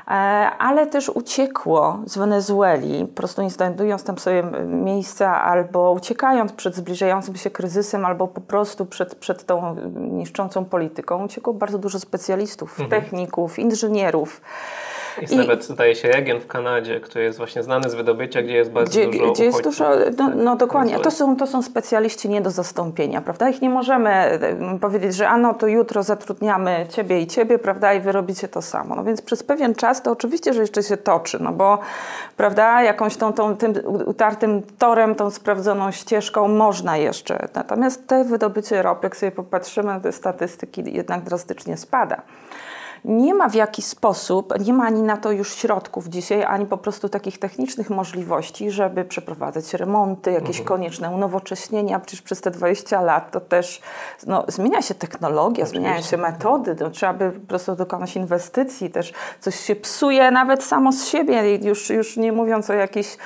e, 0.07 0.11
ale 0.59 0.87
też 0.87 1.09
uciekło 1.09 1.99
z 2.07 2.19
Wenezueli, 2.19 3.07
po 3.07 3.14
prostu 3.14 3.43
nie 3.43 3.50
znajdując 3.50 4.05
tam 4.05 4.19
sobie 4.19 4.43
miejsca, 4.67 5.43
albo 5.43 5.93
uciekając 5.93 6.52
przed 6.52 6.76
zbliżającym 6.76 7.37
się 7.37 7.50
kryzysem, 7.50 8.05
albo 8.05 8.29
po 8.29 8.40
prostu 8.40 8.87
przed, 8.87 9.14
przed 9.14 9.47
tą 9.47 9.76
niszczącą 9.95 10.64
polityką, 10.64 11.25
uciekło 11.25 11.55
bardzo 11.55 11.79
dużo 11.79 12.00
specjalistów, 12.00 12.81
mhm. 12.81 13.02
techników, 13.02 13.59
inżynierów. 13.59 14.40
Jest 15.21 15.35
I, 15.35 15.37
nawet, 15.37 15.64
zdaje 15.64 15.95
się, 15.95 16.09
region 16.09 16.40
w 16.40 16.47
Kanadzie, 16.47 17.00
który 17.00 17.25
jest 17.25 17.38
właśnie 17.38 17.62
znany 17.62 17.90
z 17.90 17.95
wydobycia, 17.95 18.43
gdzie 18.43 18.55
jest 18.55 18.71
bardzo 18.71 18.90
gdzie, 18.90 19.07
dużo 19.07 19.33
Gdzie 19.33 19.45
jest 19.45 19.64
dużo, 19.64 19.90
no, 20.19 20.31
no 20.35 20.57
dokładnie, 20.57 20.99
to 20.99 21.11
są, 21.11 21.37
to 21.37 21.47
są 21.47 21.62
specjaliści 21.62 22.29
nie 22.29 22.40
do 22.40 22.50
zastąpienia, 22.50 23.21
prawda? 23.21 23.49
Ich 23.49 23.62
nie 23.62 23.71
możemy 23.71 24.11
e, 24.11 24.79
powiedzieć, 24.81 25.14
że 25.14 25.29
ano 25.29 25.55
to 25.55 25.67
jutro 25.67 26.02
zatrudniamy 26.02 26.87
Ciebie 26.88 27.21
i 27.21 27.26
Ciebie, 27.26 27.59
prawda, 27.59 27.95
i 27.95 28.00
Wy 28.00 28.12
robicie 28.12 28.49
to 28.49 28.62
samo. 28.62 28.95
No 28.95 29.05
więc 29.05 29.23
przez 29.23 29.43
pewien 29.43 29.75
czas 29.75 30.02
to 30.02 30.11
oczywiście, 30.11 30.55
że 30.55 30.61
jeszcze 30.61 30.83
się 30.83 30.97
toczy, 30.97 31.38
no 31.43 31.52
bo, 31.52 31.79
prawda, 32.37 32.83
jakąś 32.83 33.17
tą, 33.17 33.33
tą 33.33 33.57
tym 33.57 33.75
utartym 34.07 34.62
torem, 34.79 35.14
tą 35.14 35.31
sprawdzoną 35.31 35.90
ścieżką 35.90 36.49
można 36.49 36.97
jeszcze. 36.97 37.49
Natomiast 37.55 38.07
te 38.07 38.25
wydobycie 38.25 38.83
ropy, 38.83 39.07
jak 39.07 39.17
sobie 39.17 39.33
popatrzymy 39.33 39.88
na 39.88 40.00
te 40.00 40.12
statystyki, 40.12 40.95
jednak 40.95 41.23
drastycznie 41.23 41.76
spada 41.76 42.23
nie 43.04 43.35
ma 43.35 43.49
w 43.49 43.54
jaki 43.54 43.83
sposób, 43.83 44.52
nie 44.61 44.73
ma 44.73 44.85
ani 44.85 45.02
na 45.02 45.16
to 45.16 45.33
już 45.33 45.54
środków 45.54 46.09
dzisiaj, 46.09 46.45
ani 46.45 46.66
po 46.66 46.78
prostu 46.78 47.09
takich 47.09 47.38
technicznych 47.38 47.90
możliwości, 47.90 48.71
żeby 48.71 49.04
przeprowadzać 49.04 49.75
remonty, 49.75 50.33
jakieś 50.33 50.61
mhm. 50.61 50.64
konieczne 50.64 51.11
unowocześnienia. 51.11 52.00
Przecież 52.00 52.23
przez 52.23 52.40
te 52.40 52.50
20 52.50 53.00
lat 53.00 53.30
to 53.30 53.40
też 53.40 53.83
no, 54.26 54.45
zmienia 54.49 54.83
się 54.83 54.95
technologia, 54.95 55.64
Oczywiście. 55.64 55.80
zmieniają 55.80 56.02
się 56.02 56.16
metody, 56.16 56.76
no, 56.80 56.90
trzeba 56.90 57.12
by 57.12 57.30
po 57.30 57.47
prostu 57.47 57.76
dokonać 57.76 58.16
inwestycji, 58.16 58.90
też 58.90 59.12
coś 59.40 59.61
się 59.61 59.76
psuje 59.76 60.30
nawet 60.30 60.64
samo 60.64 60.92
z 60.92 61.07
siebie, 61.07 61.57
już, 61.57 61.90
już 61.90 62.16
nie 62.16 62.33
mówiąc 62.33 62.71
o 62.71 62.73
jakichś 62.73 63.16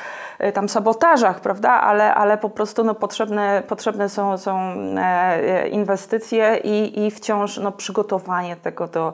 tam 0.55 0.69
sabotażach, 0.69 1.41
prawda, 1.41 1.71
ale, 1.71 2.15
ale 2.15 2.39
po 2.39 2.51
prostu 2.51 2.85
no, 2.85 2.95
potrzebne, 2.95 3.63
potrzebne 3.69 4.09
są, 4.09 4.39
są 4.39 4.59
e, 4.99 5.69
inwestycje 5.69 6.57
i, 6.65 7.07
i 7.07 7.11
wciąż 7.11 7.59
no, 7.59 7.73
przygotowanie 7.73 8.57
tego 8.57 8.87
do, 8.87 9.13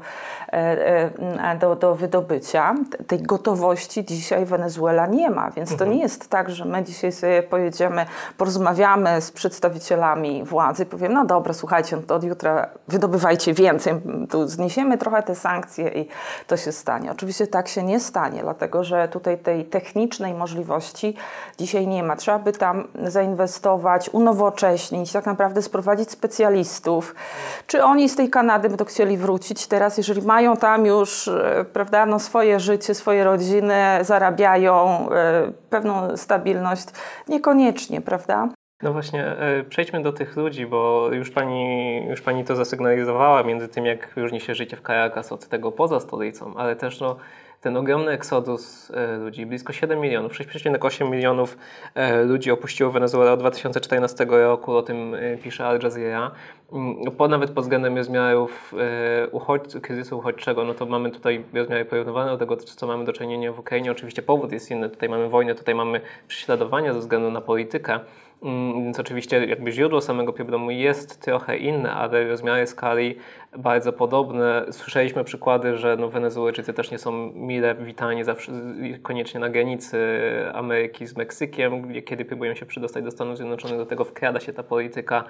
E, 0.52 1.10
e, 1.42 1.56
do, 1.58 1.76
do 1.76 1.94
wydobycia. 1.94 2.74
Tej 3.06 3.22
gotowości 3.22 4.04
dzisiaj 4.04 4.46
Wenezuela 4.46 5.06
nie 5.06 5.30
ma, 5.30 5.50
więc 5.50 5.68
to 5.68 5.74
mhm. 5.74 5.90
nie 5.90 6.02
jest 6.02 6.30
tak, 6.30 6.50
że 6.50 6.64
my 6.64 6.82
dzisiaj 6.82 7.12
sobie 7.12 7.42
pojedziemy, 7.42 8.06
porozmawiamy 8.36 9.20
z 9.20 9.32
przedstawicielami 9.32 10.44
władzy, 10.44 10.86
powiem, 10.86 11.12
no 11.12 11.24
dobra, 11.24 11.54
słuchajcie, 11.54 11.96
no 11.96 12.02
to 12.02 12.14
od 12.14 12.24
jutra 12.24 12.68
wydobywajcie 12.88 13.54
więcej, 13.54 13.94
tu 14.30 14.48
zniesiemy 14.48 14.98
trochę 14.98 15.22
te 15.22 15.34
sankcje 15.34 15.88
i 15.88 16.08
to 16.46 16.56
się 16.56 16.72
stanie. 16.72 17.12
Oczywiście 17.12 17.46
tak 17.46 17.68
się 17.68 17.82
nie 17.82 18.00
stanie, 18.00 18.40
dlatego 18.42 18.84
że 18.84 19.08
tutaj 19.08 19.38
tej 19.38 19.64
technicznej 19.64 20.34
dzisiaj 21.58 21.86
nie 21.86 22.02
ma. 22.02 22.16
Trzeba 22.16 22.38
by 22.38 22.52
tam 22.52 22.88
zainwestować, 23.04 24.08
unowocześnić, 24.08 25.12
tak 25.12 25.26
naprawdę 25.26 25.62
sprowadzić 25.62 26.10
specjalistów. 26.10 27.14
Czy 27.66 27.84
oni 27.84 28.08
z 28.08 28.16
tej 28.16 28.30
Kanady 28.30 28.68
będą 28.68 28.84
chcieli 28.84 29.16
wrócić 29.16 29.66
teraz, 29.66 29.98
jeżeli 29.98 30.22
mają 30.22 30.56
tam 30.56 30.86
już 30.86 31.28
e, 31.28 31.64
prawda, 31.72 32.06
no 32.06 32.18
swoje 32.18 32.60
życie, 32.60 32.94
swoje 32.94 33.24
rodziny, 33.24 33.74
zarabiają 34.00 35.08
e, 35.10 35.52
pewną 35.70 36.16
stabilność. 36.16 36.86
Niekoniecznie, 37.28 38.00
prawda? 38.00 38.48
No 38.82 38.92
właśnie, 38.92 39.26
e, 39.26 39.64
przejdźmy 39.64 40.02
do 40.02 40.12
tych 40.12 40.36
ludzi, 40.36 40.66
bo 40.66 41.08
już 41.12 41.30
pani, 41.30 41.96
już 42.08 42.20
pani 42.20 42.44
to 42.44 42.56
zasygnalizowała 42.56 43.42
między 43.42 43.68
tym, 43.68 43.86
jak 43.86 44.16
różni 44.16 44.40
się 44.40 44.54
życie 44.54 44.76
w 44.76 44.82
Caracas 44.82 45.32
od 45.32 45.48
tego 45.48 45.72
poza 45.72 46.00
stolicą, 46.00 46.54
ale 46.56 46.76
też 46.76 47.00
no, 47.00 47.16
ten 47.60 47.76
ogromny 47.76 48.12
eksodus 48.12 48.90
e, 48.90 49.16
ludzi, 49.16 49.46
blisko 49.46 49.72
7 49.72 50.00
milionów, 50.00 50.32
6,8 50.32 51.10
milionów 51.10 51.58
e, 51.94 52.22
ludzi 52.22 52.50
opuściło 52.50 52.90
Wenezuelę 52.90 53.32
od 53.32 53.40
2014 53.40 54.26
roku, 54.30 54.76
o 54.76 54.82
tym 54.82 55.14
e, 55.14 55.36
pisze 55.36 55.66
Al 55.66 55.80
Jazeera. 55.82 56.30
Mm, 56.72 56.96
po, 57.16 57.28
nawet 57.28 57.50
pod 57.50 57.64
względem 57.64 57.96
rozmiarów 57.96 58.74
uchodźców, 59.32 59.82
kryzysu 59.82 60.18
uchodźczego, 60.18 60.64
no 60.64 60.74
to 60.74 60.86
mamy 60.86 61.10
tutaj 61.10 61.44
rozmiary 61.54 61.84
porównywane 61.84 62.30
do 62.30 62.38
tego, 62.38 62.56
co 62.56 62.86
mamy 62.86 63.04
do 63.04 63.12
czynienia 63.12 63.52
w 63.52 63.58
Ukrainie. 63.58 63.92
Oczywiście 63.92 64.22
powód 64.22 64.52
jest 64.52 64.70
inny, 64.70 64.90
tutaj 64.90 65.08
mamy 65.08 65.28
wojnę, 65.28 65.54
tutaj 65.54 65.74
mamy 65.74 66.00
prześladowania 66.28 66.92
ze 66.92 66.98
względu 66.98 67.30
na 67.30 67.40
politykę, 67.40 68.00
więc 68.74 69.00
oczywiście 69.00 69.46
jakby 69.46 69.72
źródło 69.72 70.00
samego 70.00 70.32
problemu 70.32 70.70
jest 70.70 71.20
trochę 71.20 71.56
inne, 71.56 71.92
ale 71.92 72.28
rozmiary 72.28 72.66
skali 72.66 73.16
bardzo 73.58 73.92
podobne. 73.92 74.66
Słyszeliśmy 74.70 75.24
przykłady, 75.24 75.76
że 75.76 75.96
no 75.96 76.08
Wenezuelczycy 76.08 76.72
też 76.72 76.90
nie 76.90 76.98
są 76.98 77.12
mile 77.32 77.74
witani 77.74 78.24
zawsze, 78.24 78.52
koniecznie 79.02 79.40
na 79.40 79.48
granicy 79.48 79.98
Ameryki 80.54 81.06
z 81.06 81.16
Meksykiem, 81.16 82.02
kiedy 82.04 82.24
próbują 82.24 82.54
się 82.54 82.66
przedostać 82.66 83.04
do 83.04 83.10
Stanów 83.10 83.36
Zjednoczonych, 83.36 83.76
do 83.76 83.86
tego 83.86 84.04
wkrada 84.04 84.40
się 84.40 84.52
ta 84.52 84.62
polityka. 84.62 85.24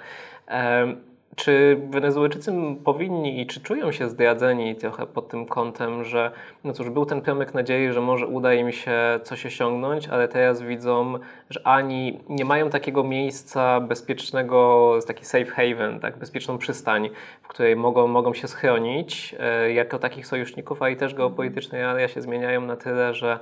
Czy 1.35 1.81
Wenezuelczycy 1.89 2.53
powinni 2.83 3.41
i 3.41 3.47
czy 3.47 3.61
czują 3.61 3.91
się 3.91 4.09
zdradzeni 4.09 4.75
trochę 4.75 5.05
pod 5.05 5.29
tym 5.29 5.45
kątem, 5.45 6.03
że 6.03 6.31
no 6.63 6.73
cóż, 6.73 6.89
był 6.89 7.05
ten 7.05 7.21
promyk 7.21 7.53
nadziei, 7.53 7.91
że 7.91 8.01
może 8.01 8.27
uda 8.27 8.53
im 8.53 8.71
się 8.71 9.19
coś 9.23 9.45
osiągnąć, 9.45 10.07
ale 10.07 10.27
teraz 10.27 10.61
widzą, 10.61 11.19
że 11.49 11.67
ani 11.67 12.19
nie 12.29 12.45
mają 12.45 12.69
takiego 12.69 13.03
miejsca 13.03 13.79
bezpiecznego, 13.79 14.93
taki 15.07 15.25
safe 15.25 15.45
haven, 15.45 15.99
tak, 15.99 16.17
bezpieczną 16.17 16.57
przystań, 16.57 17.09
w 17.41 17.47
której 17.47 17.75
mogą, 17.75 18.07
mogą 18.07 18.33
się 18.33 18.47
schronić 18.47 19.35
e, 19.39 19.73
jako 19.73 19.99
takich 19.99 20.27
sojuszników, 20.27 20.81
a 20.81 20.89
i 20.89 20.95
też 20.95 21.13
geopolityczne 21.13 21.77
realia 21.77 22.07
się 22.07 22.21
zmieniają 22.21 22.61
na 22.61 22.75
tyle, 22.75 23.13
że 23.13 23.39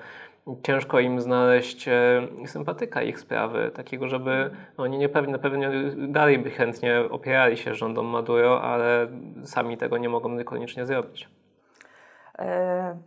ciężko 0.64 1.00
im 1.00 1.22
znaleźć 1.22 1.88
e, 1.88 2.28
sympatyka 2.46 3.04
ich 3.04 3.20
sprawy, 3.20 3.72
takiego, 3.74 4.08
żeby 4.08 4.52
no, 4.78 4.84
oni 4.84 4.98
nie 4.98 5.10
pewnie, 5.10 5.40
pewnie 5.40 5.72
dalej 6.08 6.40
by 6.40 6.50
chętnie 6.50 7.02
opierali 7.10 7.58
się 7.58 7.76
rządom 7.76 8.06
Maduro, 8.06 8.62
ale 8.62 9.08
sami 9.44 9.78
tego 9.78 9.98
nie 9.98 10.10
mogą 10.10 10.30
niekoniecznie 10.30 10.86
zrobić. 10.86 11.30
E, 12.40 12.98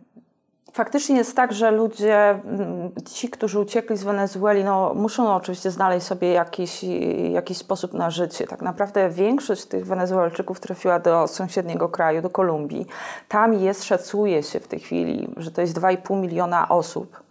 faktycznie 0.73 1.15
jest 1.17 1.35
tak, 1.35 1.53
że 1.53 1.71
ludzie, 1.71 2.29
mm, 2.29 2.91
ci, 3.13 3.29
którzy 3.29 3.59
uciekli 3.59 3.97
z 3.97 4.03
Wenezueli, 4.03 4.63
no, 4.63 4.93
muszą 4.93 5.35
oczywiście 5.35 5.71
znaleźć 5.71 6.05
sobie 6.05 6.31
jakiś, 6.31 6.85
jakiś 7.31 7.57
sposób 7.57 7.93
na 7.93 8.09
życie. 8.09 8.47
Tak 8.47 8.61
naprawdę 8.61 9.09
większość 9.09 9.65
tych 9.65 9.85
Wenezuelczyków 9.85 10.59
trafiła 10.59 10.99
do 10.99 11.27
sąsiedniego 11.27 11.89
kraju, 11.89 12.21
do 12.21 12.29
Kolumbii. 12.29 12.85
Tam 13.27 13.53
jest, 13.53 13.83
szacuje 13.83 14.43
się 14.43 14.59
w 14.59 14.67
tej 14.67 14.79
chwili, 14.79 15.33
że 15.37 15.51
to 15.51 15.61
jest 15.61 15.79
2,5 15.79 16.21
miliona 16.21 16.69
osób. 16.69 17.22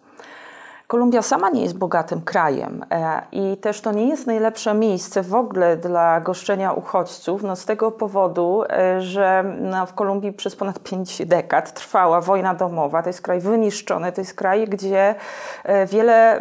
Kolumbia 0.92 1.22
sama 1.22 1.50
nie 1.50 1.62
jest 1.62 1.78
bogatym 1.78 2.20
krajem 2.20 2.84
e, 2.90 3.22
i 3.32 3.56
też 3.56 3.80
to 3.80 3.92
nie 3.92 4.08
jest 4.08 4.26
najlepsze 4.26 4.74
miejsce 4.74 5.22
w 5.22 5.34
ogóle 5.34 5.76
dla 5.76 6.20
goszczenia 6.20 6.72
uchodźców, 6.72 7.42
no 7.42 7.56
z 7.56 7.64
tego 7.64 7.90
powodu, 7.90 8.64
e, 8.70 9.00
że 9.00 9.44
no 9.60 9.86
w 9.86 9.94
Kolumbii 9.94 10.32
przez 10.32 10.56
ponad 10.56 10.78
pięć 10.78 11.26
dekad 11.26 11.72
trwała 11.72 12.20
wojna 12.20 12.54
domowa. 12.54 13.02
To 13.02 13.08
jest 13.08 13.22
kraj 13.22 13.40
wyniszczony, 13.40 14.12
to 14.12 14.20
jest 14.20 14.34
kraj, 14.34 14.68
gdzie 14.68 15.14
e, 15.64 15.86
wiele 15.86 16.40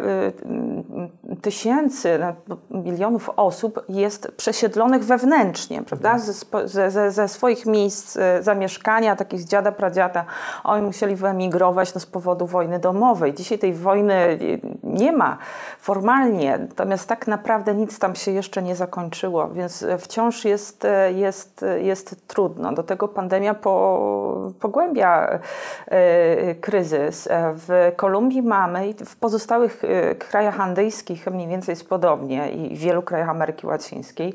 tysięcy, 1.42 2.18
no, 2.20 2.56
milionów 2.70 3.30
osób 3.36 3.84
jest 3.88 4.32
przesiedlonych 4.36 5.04
wewnętrznie, 5.04 5.82
prawda? 5.82 6.18
Ze, 6.18 6.90
ze, 6.90 7.10
ze 7.10 7.28
swoich 7.28 7.66
miejsc 7.66 8.18
zamieszkania, 8.40 9.16
takich 9.16 9.40
z 9.40 9.44
dziada, 9.44 9.72
pradziada, 9.72 10.24
oni 10.64 10.82
musieli 10.82 11.16
wyemigrować 11.16 11.94
no, 11.94 12.00
z 12.00 12.06
powodu 12.06 12.46
wojny 12.46 12.78
domowej. 12.78 13.34
Dzisiaj 13.34 13.58
tej 13.58 13.74
wojny 13.74 14.38
nie 14.82 15.12
ma 15.12 15.38
formalnie, 15.78 16.58
natomiast 16.58 17.08
tak 17.08 17.26
naprawdę 17.26 17.74
nic 17.74 17.98
tam 17.98 18.14
się 18.14 18.30
jeszcze 18.30 18.62
nie 18.62 18.76
zakończyło, 18.76 19.48
więc 19.48 19.86
wciąż 19.98 20.44
jest, 20.44 20.86
jest, 21.14 21.64
jest 21.78 22.28
trudno. 22.28 22.72
Do 22.72 22.82
tego 22.82 23.08
pandemia 23.08 23.54
po, 23.54 24.52
pogłębia 24.60 25.40
e, 25.86 26.54
kryzys. 26.54 27.28
W 27.32 27.92
Kolumbii 27.96 28.42
mamy 28.42 28.88
i 28.88 28.94
w 28.94 29.16
pozostałych 29.16 29.84
e, 29.84 30.14
krajach 30.14 30.60
andyjskich 30.60 31.26
mniej 31.26 31.48
więcej 31.48 31.72
jest 31.72 31.88
podobnie 31.88 32.50
i 32.50 32.76
w 32.76 32.78
wielu 32.78 33.02
krajach 33.02 33.28
Ameryki 33.28 33.66
Łacińskiej 33.66 34.34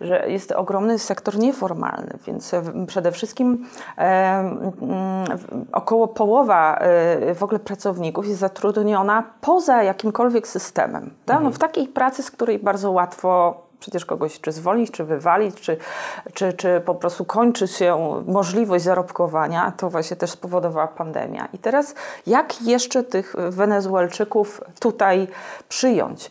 że 0.00 0.30
jest 0.30 0.52
ogromny 0.52 0.98
sektor 0.98 1.38
nieformalny, 1.38 2.18
więc 2.26 2.52
przede 2.86 3.12
wszystkim 3.12 3.66
e, 3.98 4.56
około 5.72 6.08
połowa 6.08 6.76
e, 6.76 7.34
w 7.34 7.42
ogóle 7.42 7.58
pracowników 7.58 8.28
jest 8.28 8.40
zatrudniona 8.40 9.24
poza 9.40 9.82
jakimkolwiek 9.82 10.48
systemem. 10.48 11.10
Tak? 11.24 11.34
No, 11.34 11.40
mhm. 11.40 11.52
w 11.52 11.58
takiej 11.58 11.88
pracy, 11.88 12.22
z 12.22 12.30
której 12.30 12.58
bardzo 12.58 12.90
łatwo 12.90 13.62
przecież 13.80 14.04
kogoś 14.04 14.40
czy 14.40 14.52
zwolnić, 14.52 14.90
czy 14.90 15.04
wywalić, 15.04 15.60
czy, 15.60 15.76
czy, 16.34 16.52
czy 16.52 16.82
po 16.84 16.94
prostu 16.94 17.24
kończy 17.24 17.68
się 17.68 18.22
możliwość 18.26 18.84
zarobkowania, 18.84 19.72
to 19.76 19.90
właśnie 19.90 20.16
też 20.16 20.30
spowodowała 20.30 20.88
pandemia. 20.88 21.48
I 21.52 21.58
teraz 21.58 21.94
jak 22.26 22.62
jeszcze 22.62 23.02
tych 23.02 23.34
Wenezuelczyków 23.50 24.60
tutaj 24.80 25.28
przyjąć? 25.68 26.30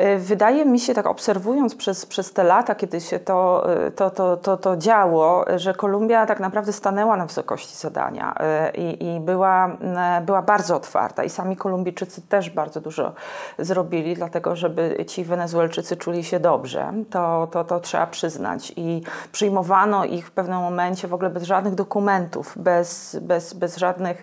E, 0.00 0.18
wydaje 0.18 0.64
mi 0.64 0.80
się, 0.80 0.94
tak 0.94 1.06
obserwując 1.06 1.74
przez, 1.74 2.06
przez 2.06 2.32
te 2.32 2.44
lata, 2.44 2.74
kiedy 2.74 3.00
się 3.00 3.18
to, 3.18 3.70
e, 3.86 3.90
to, 3.90 4.10
to, 4.10 4.36
to, 4.36 4.56
to 4.56 4.76
działo, 4.76 5.44
że 5.56 5.74
Kolumbia 5.74 6.26
tak 6.26 6.40
naprawdę 6.40 6.72
stanęła 6.72 7.16
na 7.16 7.26
wysokości 7.26 7.76
zadania 7.76 8.34
e, 8.40 8.70
i, 8.70 9.04
i 9.04 9.20
była, 9.20 9.76
była 10.22 10.42
bardzo 10.42 10.76
otwarta. 10.76 11.24
I 11.24 11.30
sami 11.30 11.56
Kolumbijczycy 11.56 12.22
też 12.22 12.50
bardzo 12.50 12.80
dużo 12.80 13.12
zrobili, 13.58 14.14
dlatego 14.14 14.56
żeby 14.56 15.04
ci 15.08 15.24
Wenezuelczycy 15.24 15.96
czuli 15.96 16.24
się 16.24 16.40
dobrze. 16.40 16.89
To, 17.10 17.48
to, 17.52 17.64
to 17.64 17.80
trzeba 17.80 18.06
przyznać. 18.06 18.72
I 18.76 19.02
przyjmowano 19.32 20.04
ich 20.04 20.26
w 20.26 20.30
pewnym 20.30 20.58
momencie 20.58 21.08
w 21.08 21.14
ogóle 21.14 21.30
bez 21.30 21.42
żadnych 21.42 21.74
dokumentów, 21.74 22.54
bez, 22.56 23.16
bez, 23.22 23.54
bez 23.54 23.76
żadnych. 23.76 24.20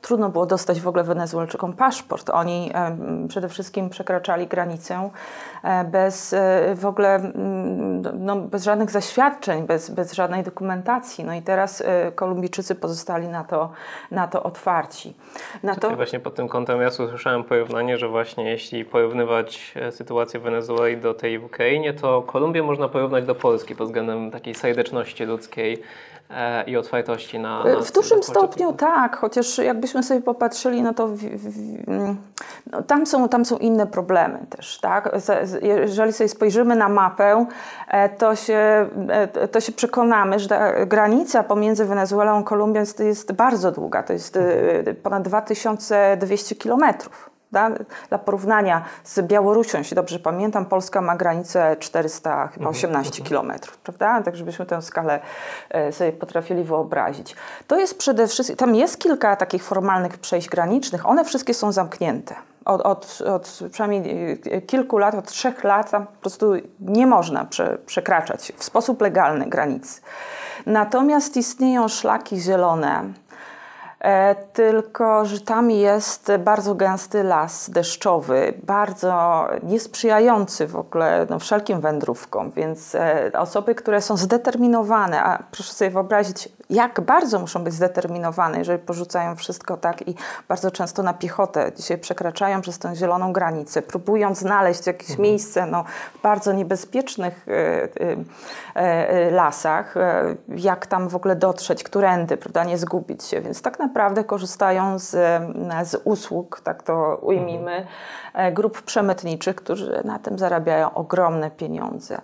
trudno 0.00 0.28
było 0.28 0.46
dostać 0.46 0.80
w 0.80 0.88
ogóle 0.88 1.04
Wenezuelczykom 1.04 1.72
paszport. 1.72 2.30
Oni 2.30 2.72
przede 3.28 3.48
wszystkim 3.48 3.90
przekraczali 3.90 4.46
granicę 4.46 5.10
bez 5.84 6.32
e, 6.32 6.74
w 6.74 6.86
ogóle 6.86 7.14
mm, 7.14 8.02
no, 8.24 8.36
bez 8.36 8.64
żadnych 8.64 8.90
zaświadczeń, 8.90 9.66
bez, 9.66 9.90
bez 9.90 10.12
żadnej 10.12 10.42
dokumentacji. 10.42 11.24
No 11.24 11.34
i 11.34 11.42
teraz 11.42 11.80
e, 11.80 12.12
Kolumbijczycy 12.12 12.74
pozostali 12.74 13.28
na 13.28 13.44
to, 13.44 13.72
na 14.10 14.26
to 14.26 14.42
otwarci. 14.42 15.14
Na 15.62 15.74
to... 15.74 15.96
Właśnie 15.96 16.20
pod 16.20 16.34
tym 16.34 16.48
kątem 16.48 16.80
ja 16.80 16.88
usłyszałem 16.88 17.44
porównanie, 17.44 17.98
że 17.98 18.08
właśnie 18.08 18.50
jeśli 18.50 18.84
porównywać 18.84 19.74
sytuację 19.90 20.40
w 20.40 20.42
Wenezueli 20.42 20.96
do 20.96 21.14
tej 21.14 21.38
w 21.38 21.44
Ukrainie, 21.44 21.94
to 21.94 22.22
Kolumbię 22.22 22.62
można 22.62 22.88
porównać 22.88 23.24
do 23.24 23.34
Polski 23.34 23.76
pod 23.76 23.86
względem 23.86 24.30
takiej 24.30 24.54
serdeczności 24.54 25.24
ludzkiej 25.24 25.82
E, 26.30 26.64
i 26.64 26.76
otwartości 26.76 27.38
na. 27.38 27.64
na 27.64 27.80
w 27.80 27.92
dużym 27.92 28.22
stopniu 28.22 28.72
tak, 28.72 29.16
chociaż 29.16 29.58
jakbyśmy 29.58 30.02
sobie 30.02 30.20
popatrzyli, 30.20 30.82
no 30.82 30.94
to 30.94 31.08
w, 31.08 31.16
w, 31.16 32.16
no 32.66 32.82
tam, 32.82 33.06
są, 33.06 33.28
tam 33.28 33.44
są 33.44 33.56
inne 33.56 33.86
problemy 33.86 34.38
też. 34.50 34.78
Tak? 34.80 35.10
Jeżeli 35.62 36.12
sobie 36.12 36.28
spojrzymy 36.28 36.76
na 36.76 36.88
mapę, 36.88 37.46
e, 37.88 38.08
to 38.08 38.36
się, 38.36 38.88
e, 39.08 39.48
to 39.48 39.60
się 39.60 39.72
przekonamy, 39.72 40.38
że 40.38 40.48
ta 40.48 40.86
granica 40.86 41.42
pomiędzy 41.42 41.84
Wenezuelą 41.84 42.38
a 42.38 42.42
Kolumbią 42.42 42.80
jest, 42.80 43.00
jest 43.00 43.32
bardzo 43.32 43.72
długa. 43.72 44.02
To 44.02 44.12
jest 44.12 44.38
ponad 45.02 45.22
2200 45.22 46.54
kilometrów. 46.54 47.30
Dla 48.08 48.18
porównania 48.18 48.84
z 49.04 49.20
Białorusią, 49.20 49.78
jeśli 49.78 49.94
dobrze 49.94 50.18
pamiętam, 50.18 50.66
Polska 50.66 51.00
ma 51.00 51.16
granicę 51.16 51.76
418 51.78 53.08
mhm. 53.08 53.28
kilometrów, 53.28 53.78
prawda? 53.78 54.22
Tak, 54.22 54.36
żebyśmy 54.36 54.66
tę 54.66 54.82
skalę 54.82 55.20
e, 55.70 55.92
sobie 55.92 56.12
potrafili 56.12 56.64
wyobrazić. 56.64 57.36
To 57.66 57.78
jest 57.78 57.98
przede 57.98 58.26
wszystkim, 58.26 58.56
tam 58.56 58.74
jest 58.74 58.98
kilka 58.98 59.36
takich 59.36 59.64
formalnych 59.64 60.18
przejść 60.18 60.48
granicznych, 60.48 61.06
one 61.06 61.24
wszystkie 61.24 61.54
są 61.54 61.72
zamknięte. 61.72 62.34
Od, 62.64 62.80
od, 62.80 63.22
od 63.26 63.60
przynajmniej 63.72 64.32
e, 64.50 64.62
kilku 64.62 64.98
lat, 64.98 65.14
od 65.14 65.26
trzech 65.26 65.64
lat 65.64 65.90
tam 65.90 66.06
po 66.06 66.20
prostu 66.20 66.52
nie 66.80 67.06
można 67.06 67.44
prze, 67.44 67.78
przekraczać 67.86 68.52
w 68.56 68.64
sposób 68.64 69.00
legalny 69.00 69.46
granicy. 69.46 70.00
Natomiast 70.66 71.36
istnieją 71.36 71.88
szlaki 71.88 72.40
zielone, 72.40 73.04
E, 74.00 74.34
tylko 74.34 75.24
że 75.24 75.40
tam 75.40 75.70
jest 75.70 76.32
bardzo 76.38 76.74
gęsty 76.74 77.22
las 77.22 77.70
deszczowy, 77.70 78.54
bardzo 78.62 79.46
niesprzyjający 79.62 80.66
w 80.66 80.76
ogóle 80.76 81.26
no, 81.30 81.38
wszelkim 81.38 81.80
wędrówkom, 81.80 82.50
więc 82.50 82.94
e, 82.94 83.30
osoby, 83.34 83.74
które 83.74 84.02
są 84.02 84.16
zdeterminowane, 84.16 85.22
a 85.22 85.42
proszę 85.50 85.72
sobie 85.72 85.90
wyobrazić, 85.90 86.48
jak 86.70 87.00
bardzo 87.00 87.38
muszą 87.38 87.64
być 87.64 87.74
zdeterminowane, 87.74 88.58
jeżeli 88.58 88.78
porzucają 88.78 89.36
wszystko 89.36 89.76
tak 89.76 90.08
i 90.08 90.14
bardzo 90.48 90.70
często 90.70 91.02
na 91.02 91.14
piechotę 91.14 91.72
dzisiaj 91.76 91.98
przekraczają 91.98 92.60
przez 92.60 92.78
tę 92.78 92.96
zieloną 92.96 93.32
granicę, 93.32 93.82
próbują 93.82 94.34
znaleźć 94.34 94.86
jakieś 94.86 95.10
mhm. 95.10 95.28
miejsce 95.28 95.66
no, 95.66 95.84
w 96.14 96.22
bardzo 96.22 96.52
niebezpiecznych 96.52 97.46
e, 98.74 99.30
lasach, 99.30 99.94
jak 100.48 100.86
tam 100.86 101.08
w 101.08 101.16
ogóle 101.16 101.36
dotrzeć, 101.36 101.84
którędy, 101.84 102.36
prawda, 102.36 102.64
nie 102.64 102.78
zgubić 102.78 103.24
się, 103.24 103.40
więc 103.40 103.62
tak 103.62 103.78
naprawdę 103.78 104.24
korzystają 104.24 104.98
z, 104.98 105.10
z 105.84 106.00
usług, 106.04 106.60
tak 106.60 106.82
to 106.82 107.18
ujmijmy, 107.22 107.86
e, 108.34 108.52
grup 108.52 108.82
przemytniczych, 108.82 109.56
którzy 109.56 110.02
na 110.04 110.18
tym 110.18 110.38
zarabiają 110.38 110.94
ogromne 110.94 111.50
pieniądze. 111.50 112.20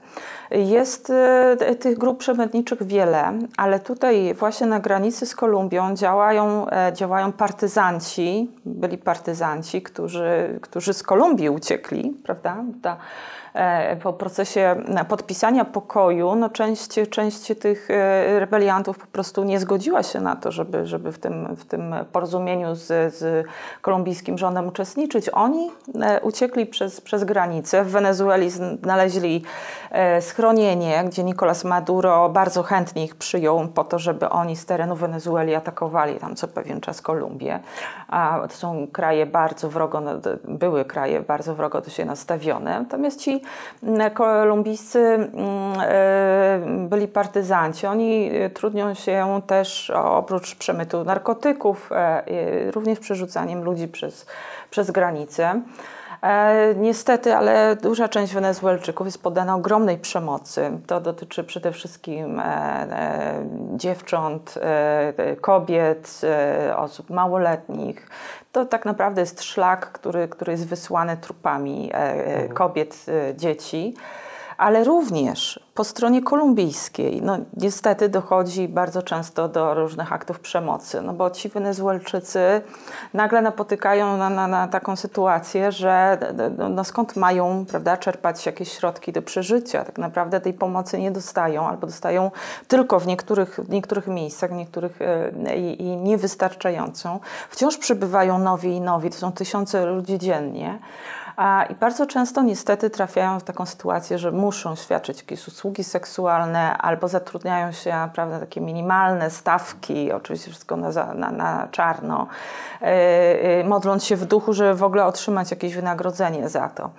Jest 0.50 1.11
e, 1.11 1.74
tych 1.80 1.98
grup 1.98 2.18
przemytniczych 2.18 2.82
wiele, 2.82 3.32
ale 3.56 3.80
tutaj 3.80 4.35
właśnie 4.37 4.66
na 4.66 4.81
granicy 4.81 5.27
z 5.27 5.35
Kolumbią 5.37 5.94
działają, 5.94 6.70
e, 6.70 6.92
działają 6.92 7.33
partyzanci, 7.33 8.51
byli 8.64 8.99
partyzanci, 8.99 9.83
którzy, 9.83 10.59
którzy 10.62 10.94
z 10.94 11.03
Kolumbii 11.03 11.51
uciekli, 11.51 12.16
prawda? 12.25 12.57
Ta, 12.83 12.96
po 14.03 14.12
procesie 14.12 14.77
podpisania 15.09 15.64
pokoju, 15.64 16.35
no 16.35 16.51
część, 16.51 16.88
część 17.11 17.53
tych 17.61 17.90
e, 17.90 18.40
rebeliantów 18.40 18.99
po 18.99 19.07
prostu 19.07 19.45
nie 19.45 19.61
zgodziła 19.61 20.03
się 20.03 20.21
na 20.21 20.37
to, 20.37 20.53
żeby, 20.53 20.87
żeby 20.87 21.12
w, 21.12 21.19
tym, 21.19 21.57
w 21.57 21.64
tym 21.64 21.95
porozumieniu 22.12 22.75
z, 22.75 23.14
z 23.14 23.47
kolumbijskim 23.83 24.38
rządem 24.38 24.69
uczestniczyć. 24.69 25.29
Oni 25.29 25.71
e, 26.01 26.21
uciekli 26.21 26.66
przez, 26.66 27.01
przez 27.01 27.25
granicę. 27.25 27.85
W 27.85 27.90
Wenezueli 27.90 28.51
znaleźli 28.51 29.42
schronienie, 30.21 31.05
gdzie 31.07 31.25
Nicolas 31.25 31.64
Maduro 31.64 32.29
bardzo 32.29 32.62
chętnie 32.62 33.05
ich 33.05 33.16
przyjął 33.16 33.69
po 33.69 33.85
to, 33.85 33.99
żeby 33.99 34.29
oni 34.29 34.57
z 34.57 34.66
terenu 34.66 34.97
Wenezueli 34.97 35.55
atakowali 35.55 36.14
tam 36.14 36.37
co 36.37 36.49
pewien 36.49 36.81
czas 36.81 37.03
Kolumbię. 37.03 37.61
A 38.09 38.40
to 38.51 38.57
są 38.57 38.87
kraje 38.92 39.27
bardzo 39.27 39.71
wrogo, 39.71 40.01
no, 40.01 40.11
były 40.45 40.85
kraje 40.85 41.21
bardzo 41.21 41.55
wrogo 41.55 41.81
do 41.81 41.90
siebie 41.90 42.07
nastawione. 42.07 42.81
Natomiast 42.81 43.21
ci 43.21 43.42
kolumbijscy 44.14 44.98
mm, 44.98 45.32
e, 45.80 46.61
byli 46.88 47.09
partyzanci. 47.09 47.87
Oni 47.87 48.30
e, 48.32 48.50
trudnią 48.50 48.94
się 48.94 49.40
też 49.46 49.90
oprócz 49.94 50.54
przemytu 50.54 51.04
narkotyków, 51.04 51.90
e, 51.92 52.70
również 52.70 52.98
przerzucaniem 52.98 53.64
ludzi 53.64 53.88
przez, 53.88 54.26
przez 54.70 54.90
granicę. 54.90 55.61
E, 56.22 56.74
niestety, 56.76 57.35
ale 57.35 57.76
duża 57.83 58.09
część 58.09 58.35
Wenezuelczyków 58.35 59.07
jest 59.07 59.22
poddana 59.22 59.55
ogromnej 59.55 59.98
przemocy. 59.98 60.70
To 60.87 61.00
dotyczy 61.00 61.44
przede 61.44 61.72
wszystkim 61.72 62.40
e, 62.40 62.44
e, 62.44 63.46
dziewcząt, 63.76 64.59
kobiet, 65.40 66.20
osób 66.76 67.11
małoletnich. 67.11 68.09
To 68.52 68.66
tak 68.66 68.85
naprawdę 68.85 69.20
jest 69.20 69.42
szlak, 69.42 69.92
który, 69.92 70.29
który 70.29 70.52
jest 70.52 70.66
wysłany 70.66 71.16
trupami 71.16 71.90
e, 71.92 72.48
kobiet, 72.48 73.07
dzieci 73.37 73.94
ale 74.59 74.85
również 74.85 75.61
po 75.75 75.85
stronie 75.85 76.23
kolumbijskiej, 76.23 77.23
no 77.23 77.38
niestety 77.57 78.09
dochodzi 78.09 78.69
bardzo 78.69 79.03
często 79.03 79.49
do 79.49 79.75
różnych 79.75 80.12
aktów 80.12 80.40
przemocy, 80.40 81.03
no 81.03 81.12
bo 81.12 81.31
ci 81.31 81.49
Wenezuelczycy 81.49 82.62
nagle 83.14 83.42
napotykają 83.42 84.16
na, 84.16 84.31
na, 84.31 84.49
na 84.49 84.69
taką 84.69 84.97
sytuację, 84.97 85.73
że 85.73 86.19
no, 86.59 86.69
no 86.69 86.85
skąd 86.85 87.16
mają 87.16 87.66
prawda, 87.71 87.97
czerpać 87.97 88.47
jakieś 88.47 88.73
środki 88.73 89.12
do 89.12 89.23
przeżycia. 89.23 89.85
Tak 89.85 89.99
naprawdę 89.99 90.40
tej 90.40 90.55
pomocy 90.55 90.99
nie 90.99 91.11
dostają 91.11 91.69
albo 91.69 91.87
dostają 91.87 92.31
tylko 92.69 93.01
w 93.01 93.07
niektórych, 93.07 93.61
w 93.61 93.69
niektórych 93.69 94.07
miejscach, 94.07 94.51
w 94.51 94.55
niektórych 94.55 94.99
e, 95.03 95.57
i, 95.57 95.83
i 95.83 95.97
niewystarczającą. 95.97 97.21
Wciąż 97.51 97.77
przybywają 97.77 98.38
nowi 98.38 98.69
i 98.69 98.81
nowi, 98.81 99.11
to 99.11 99.16
są 99.16 99.33
tysiące 99.33 99.87
ludzi 99.87 100.19
dziennie. 100.19 100.79
I 101.70 101.75
bardzo 101.75 102.07
często 102.07 102.42
niestety 102.42 102.90
trafiają 102.90 103.40
w 103.40 103.44
taką 103.44 103.66
sytuację, 103.66 104.18
że 104.18 104.33
muszą 104.33 104.77
świadczyć 104.77 105.18
jakieś 105.18 105.49
usługi 105.49 105.85
seksualne 105.85 106.79
albo 106.79 107.09
zatrudniają 107.09 107.72
się 107.72 107.90
naprawdę 107.90 108.40
takie 108.40 108.61
minimalne 108.61 109.31
stawki, 109.31 110.12
oczywiście 110.12 110.51
wszystko 110.51 110.77
na, 110.77 110.90
na, 111.14 111.31
na 111.31 111.68
czarno, 111.70 112.27
yy, 112.81 112.88
yy, 113.59 113.64
modląc 113.64 114.05
się 114.05 114.16
w 114.16 114.25
duchu, 114.25 114.53
żeby 114.53 114.75
w 114.75 114.83
ogóle 114.83 115.05
otrzymać 115.05 115.51
jakieś 115.51 115.75
wynagrodzenie 115.75 116.49
za 116.49 116.68
to. 116.68 116.90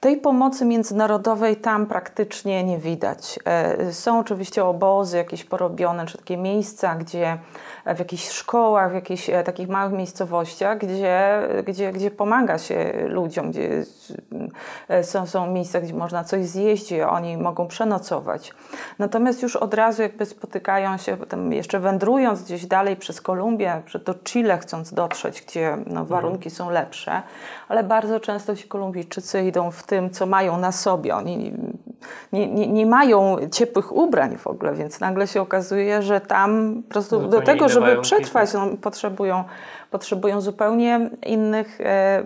Tej 0.00 0.16
pomocy 0.16 0.64
międzynarodowej 0.64 1.56
tam 1.56 1.86
praktycznie 1.86 2.64
nie 2.64 2.78
widać. 2.78 3.38
Yy, 3.78 3.92
są 3.92 4.18
oczywiście 4.18 4.64
obozy 4.64 5.16
jakieś 5.16 5.44
porobione, 5.44 6.06
czy 6.06 6.18
takie 6.18 6.36
miejsca, 6.36 6.94
gdzie 6.94 7.38
w 7.94 7.98
jakichś 7.98 8.28
szkołach, 8.28 8.90
w 8.90 8.94
jakichś 8.94 9.30
takich 9.44 9.68
małych 9.68 9.92
miejscowościach, 9.92 10.78
gdzie, 10.78 11.48
gdzie, 11.66 11.92
gdzie 11.92 12.10
pomaga 12.10 12.58
się 12.58 12.92
ludziom, 13.08 13.50
gdzie 13.50 13.84
są, 15.02 15.26
są 15.26 15.46
miejsca, 15.46 15.80
gdzie 15.80 15.94
można 15.94 16.24
coś 16.24 16.46
zjeść, 16.46 16.84
gdzie 16.84 17.08
oni 17.08 17.36
mogą 17.36 17.68
przenocować. 17.68 18.52
Natomiast 18.98 19.42
już 19.42 19.56
od 19.56 19.74
razu 19.74 20.02
jakby 20.02 20.26
spotykają 20.26 20.96
się, 20.96 21.16
potem 21.16 21.52
jeszcze 21.52 21.80
wędrując 21.80 22.42
gdzieś 22.42 22.66
dalej 22.66 22.96
przez 22.96 23.20
Kolumbię, 23.20 23.82
do 24.04 24.14
Chile 24.14 24.58
chcąc 24.58 24.94
dotrzeć, 24.94 25.42
gdzie 25.42 25.76
no, 25.86 26.04
warunki 26.04 26.50
są 26.50 26.70
lepsze, 26.70 27.22
ale 27.68 27.84
bardzo 27.84 28.20
często 28.20 28.56
ci 28.56 28.68
Kolumbijczycy 28.68 29.42
idą 29.42 29.70
w 29.70 29.82
tym, 29.82 30.10
co 30.10 30.26
mają 30.26 30.58
na 30.58 30.72
sobie. 30.72 31.16
Oni 31.16 31.52
nie, 32.32 32.46
nie, 32.46 32.68
nie 32.68 32.86
mają 32.86 33.36
ciepłych 33.52 33.96
ubrań 33.96 34.36
w 34.38 34.46
ogóle, 34.46 34.74
więc 34.74 35.00
nagle 35.00 35.26
się 35.26 35.40
okazuje, 35.40 36.02
że 36.02 36.20
tam 36.20 36.82
po 36.82 36.92
prostu 36.92 37.28
do 37.28 37.40
tego, 37.40 37.68
żeby 37.68 38.00
przetrwać, 38.00 38.52
no, 38.52 38.66
potrzebują, 38.82 39.44
potrzebują 39.90 40.40
zupełnie 40.40 41.10
innych 41.26 41.80
e, 41.80 42.22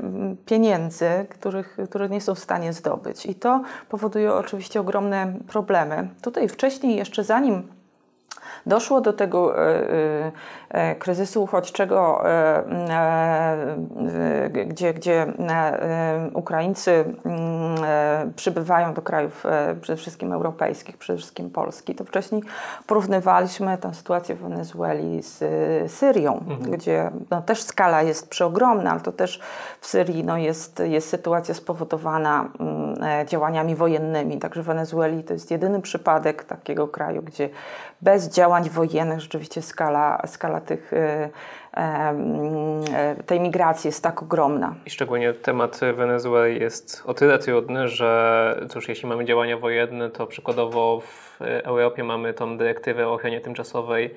pieniędzy, 0.47 1.27
których, 1.29 1.77
których 1.89 2.11
nie 2.11 2.21
są 2.21 2.35
w 2.35 2.39
stanie 2.39 2.73
zdobyć. 2.73 3.27
I 3.27 3.35
to 3.35 3.63
powoduje 3.89 4.35
oczywiście 4.35 4.81
ogromne 4.81 5.33
problemy. 5.49 6.09
Tutaj 6.23 6.49
wcześniej, 6.49 6.97
jeszcze 6.97 7.25
zanim 7.25 7.80
doszło 8.67 9.01
do 9.01 9.13
tego 9.13 9.67
e, 9.69 10.33
e, 10.69 10.95
kryzysu 10.95 11.43
uchodźczego, 11.43 12.31
e, 12.31 12.63
gdzie, 14.67 14.95
gdzie 14.95 15.27
Ukraińcy 16.35 17.05
mm, 17.25 17.77
przybywają 18.37 18.95
do 18.95 19.03
krajów 19.03 19.45
przede 19.81 19.97
wszystkim 19.97 20.33
europejskich, 20.33 20.97
przede 20.97 21.17
wszystkim 21.17 21.51
Polski, 21.51 21.95
to 21.95 22.05
wcześniej 22.05 22.43
porównywaliśmy 22.87 23.79
tę 23.79 23.95
sytuację 23.95 24.35
w 24.35 24.39
Wenezueli 24.39 25.23
z 25.23 25.39
Syrią, 25.93 26.33
mhm. 26.33 26.71
gdzie 26.71 27.11
no, 27.31 27.43
też 27.43 27.63
skala 27.63 28.03
jest 28.03 28.29
przeogromna, 28.29 28.91
ale 28.91 29.01
to 29.01 29.13
też 29.13 29.41
w 29.81 29.87
Syrii 29.87 30.25
no, 30.25 30.39
jest, 30.39 30.83
jest 30.85 31.09
sytuacja 31.09 31.55
spowodowana 31.55 32.49
mm, 32.61 32.90
działaniami 33.27 33.75
wojennymi. 33.75 34.39
Także 34.39 34.63
w 34.63 34.67
Wenezueli 34.67 35.25
to 35.25 35.33
jest 35.33 35.51
jedyny 35.51 35.83
przypadek 35.83 36.45
takiego 36.45 36.89
kraju, 36.89 37.23
gdzie 37.23 37.49
bez 38.03 38.29
działań 38.29 38.71
wojennych 38.71 39.21
rzeczywiście 39.21 39.63
skala, 39.63 40.23
skala 40.27 40.61
tych, 40.61 40.93
e, 40.93 41.29
e, 41.77 43.17
tej 43.27 43.41
migracji 43.41 43.89
jest 43.89 44.03
tak 44.03 44.23
ogromna. 44.23 44.75
I 44.87 44.91
szczególnie 44.91 45.33
temat 45.33 45.81
Wenezueli 45.97 46.61
jest 46.61 47.03
o 47.07 47.15
tyle 47.15 47.39
trudny, 47.39 47.89
że 47.89 48.67
cóż, 48.71 48.89
jeśli 48.89 49.09
mamy 49.09 49.25
działania 49.25 49.57
wojenne, 49.57 50.11
to 50.11 50.27
przykładowo 50.27 51.01
w 51.01 51.43
Europie 51.43 52.05
mamy 52.05 52.35
tą 52.35 52.59
dyrektywę 52.59 53.09
o 53.09 53.13
ochronie 53.13 53.41
tymczasowej, 53.41 54.15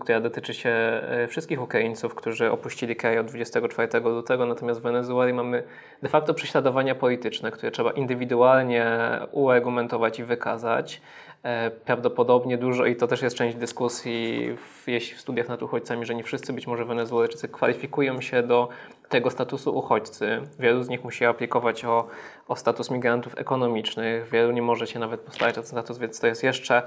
która 0.00 0.20
dotyczy 0.20 0.54
się 0.54 0.70
e, 0.70 1.26
wszystkich 1.28 1.62
Ukraińców, 1.62 2.14
którzy 2.14 2.50
opuścili 2.50 2.96
kraj 2.96 3.18
od 3.18 3.26
24 3.26 4.00
lutego, 4.00 4.46
natomiast 4.46 4.80
w 4.80 4.82
Wenezueli 4.82 5.32
mamy 5.32 5.62
de 6.02 6.08
facto 6.08 6.34
prześladowania 6.34 6.94
polityczne, 6.94 7.50
które 7.50 7.72
trzeba 7.72 7.90
indywidualnie 7.90 8.86
uargumentować 9.32 10.18
i 10.18 10.24
wykazać. 10.24 11.00
E, 11.42 11.70
prawdopodobnie 11.70 12.58
dużo, 12.58 12.86
i 12.86 12.96
to 12.96 13.06
też 13.06 13.22
jest 13.22 13.36
część 13.36 13.56
dyskusji 13.56 14.48
w, 14.56 14.88
jeśli 14.88 15.16
w 15.16 15.20
studiach 15.20 15.48
nad 15.48 15.62
uchodźcami, 15.62 16.06
że 16.06 16.14
nie 16.14 16.22
wszyscy 16.22 16.52
być 16.52 16.66
może 16.66 16.84
Wenezuelczycy 16.84 17.48
kwalifikują 17.48 18.20
się 18.20 18.42
do 18.42 18.68
tego 19.08 19.30
statusu 19.30 19.78
uchodźcy. 19.78 20.40
Wielu 20.58 20.82
z 20.82 20.88
nich 20.88 21.04
musi 21.04 21.24
aplikować 21.24 21.84
o, 21.84 22.06
o 22.48 22.56
status 22.56 22.90
migrantów 22.90 23.38
ekonomicznych, 23.38 24.28
wielu 24.30 24.52
nie 24.52 24.62
może 24.62 24.86
się 24.86 24.98
nawet 24.98 25.20
postawić 25.20 25.58
o 25.58 25.60
ten 25.60 25.70
status, 25.70 25.98
więc 25.98 26.20
to 26.20 26.26
jest 26.26 26.42
jeszcze 26.42 26.82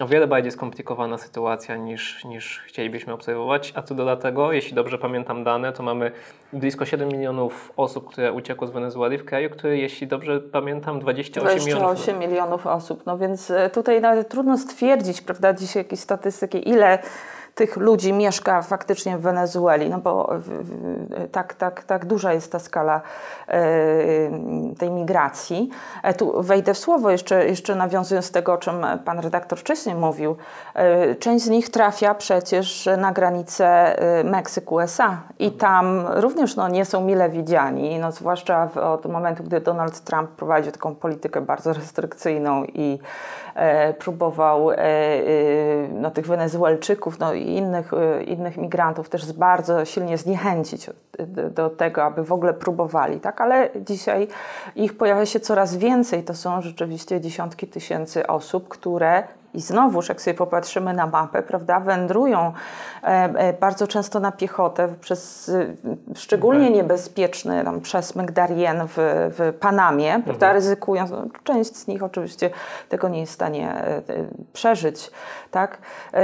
o 0.00 0.06
wiele 0.06 0.26
bardziej 0.26 0.52
skomplikowana 0.52 1.18
sytuacja 1.18 1.76
niż, 1.76 2.24
niż 2.24 2.62
chcielibyśmy 2.66 3.12
obserwować. 3.12 3.72
A 3.76 3.82
co 3.82 3.94
do 3.94 4.16
tego, 4.16 4.52
jeśli 4.52 4.74
dobrze 4.74 4.98
pamiętam 4.98 5.44
dane, 5.44 5.72
to 5.72 5.82
mamy 5.82 6.12
blisko 6.52 6.84
7 6.84 7.08
milionów 7.08 7.72
osób, 7.76 8.08
które 8.08 8.32
uciekło 8.32 8.66
z 8.66 8.70
Wenezueli 8.70 9.18
w 9.18 9.24
kraju, 9.24 9.50
który, 9.50 9.78
jeśli 9.78 10.06
dobrze 10.06 10.40
pamiętam, 10.40 11.00
28, 11.00 11.58
28 11.58 12.18
milionów. 12.18 12.30
milionów 12.30 12.66
osób. 12.66 13.06
No 13.06 13.18
więc 13.18 13.50
e, 13.50 13.70
tutaj 13.70 14.00
nawet 14.00 14.28
trudno 14.28 14.58
stwierdzić, 14.58 15.20
prawda, 15.20 15.52
dzisiaj 15.52 15.80
jakieś 15.80 16.00
statystyki, 16.00 16.68
ile 16.68 16.98
tych 17.56 17.76
ludzi 17.76 18.12
mieszka 18.12 18.62
faktycznie 18.62 19.18
w 19.18 19.20
Wenezueli, 19.20 19.90
no 19.90 19.98
bo 19.98 20.30
tak, 21.32 21.54
tak, 21.54 21.84
tak 21.84 22.04
duża 22.04 22.32
jest 22.32 22.52
ta 22.52 22.58
skala 22.58 23.00
e, 23.48 23.60
tej 24.78 24.90
migracji. 24.90 25.70
E, 26.02 26.14
tu 26.14 26.42
wejdę 26.42 26.74
w 26.74 26.78
słowo, 26.78 27.10
jeszcze, 27.10 27.48
jeszcze 27.48 27.74
nawiązując 27.74 28.30
do 28.30 28.34
tego, 28.34 28.52
o 28.52 28.58
czym 28.58 28.86
pan 29.04 29.18
redaktor 29.18 29.58
wcześniej 29.58 29.94
mówił. 29.94 30.36
E, 30.74 31.14
część 31.14 31.44
z 31.44 31.48
nich 31.48 31.70
trafia 31.70 32.14
przecież 32.14 32.88
na 32.98 33.12
granicę 33.12 33.96
Meksyku-USA 34.24 35.16
i 35.38 35.52
tam 35.52 36.06
również 36.14 36.56
no, 36.56 36.68
nie 36.68 36.84
są 36.84 37.00
mile 37.00 37.30
widziani, 37.30 37.98
no, 37.98 38.12
zwłaszcza 38.12 38.68
od 38.74 39.06
momentu, 39.06 39.44
gdy 39.44 39.60
Donald 39.60 40.00
Trump 40.00 40.30
prowadził 40.30 40.72
taką 40.72 40.94
politykę 40.94 41.40
bardzo 41.40 41.72
restrykcyjną 41.72 42.64
i 42.64 42.98
próbował 43.98 44.70
no, 45.90 46.10
tych 46.10 46.26
Wenezuelczyków 46.26 47.18
no, 47.18 47.34
i 47.46 47.56
innych, 47.56 47.92
y, 47.92 48.22
innych 48.24 48.56
migrantów 48.56 49.08
też 49.08 49.32
bardzo 49.32 49.84
silnie 49.84 50.18
zniechęcić 50.18 50.90
do, 51.18 51.50
do, 51.50 51.70
tego, 51.70 52.04
aby 52.04 52.24
w 52.24 52.32
ogóle 52.32 52.54
próbowali, 52.54 53.20
tak? 53.20 53.40
Ale 53.40 53.70
dzisiaj 53.86 54.28
ich 54.76 54.96
pojawia 54.96 55.26
się 55.26 55.40
coraz 55.40 55.76
więcej. 55.76 56.22
To 56.22 56.34
są 56.34 56.60
rzeczywiście 56.60 57.20
dziesiątki 57.20 57.66
tysięcy 57.66 58.26
osób, 58.26 58.68
które 58.68 59.22
i 59.56 59.60
znowuż, 59.60 60.08
jak 60.08 60.20
sobie 60.22 60.34
popatrzymy 60.34 60.94
na 60.94 61.06
mapę, 61.06 61.42
prawda, 61.42 61.80
wędrują 61.80 62.52
e, 63.02 63.06
e, 63.06 63.52
bardzo 63.52 63.86
często 63.86 64.20
na 64.20 64.32
piechotę 64.32 64.88
przez 65.00 65.48
e, 65.48 66.14
szczególnie 66.14 66.70
niebezpieczny 66.70 67.64
tam, 67.64 67.80
przesmyk 67.80 68.32
Darien 68.32 68.82
w, 68.86 68.94
w 69.38 69.54
Panamie, 69.60 70.06
mhm. 70.06 70.22
prawda, 70.22 70.52
ryzykując, 70.52 71.10
no, 71.10 71.26
część 71.44 71.76
z 71.76 71.86
nich 71.86 72.02
oczywiście 72.02 72.50
tego 72.88 73.08
nie 73.08 73.20
jest 73.20 73.32
w 73.32 73.34
stanie 73.34 73.74
przeżyć, 74.52 75.10
tak. 75.50 75.78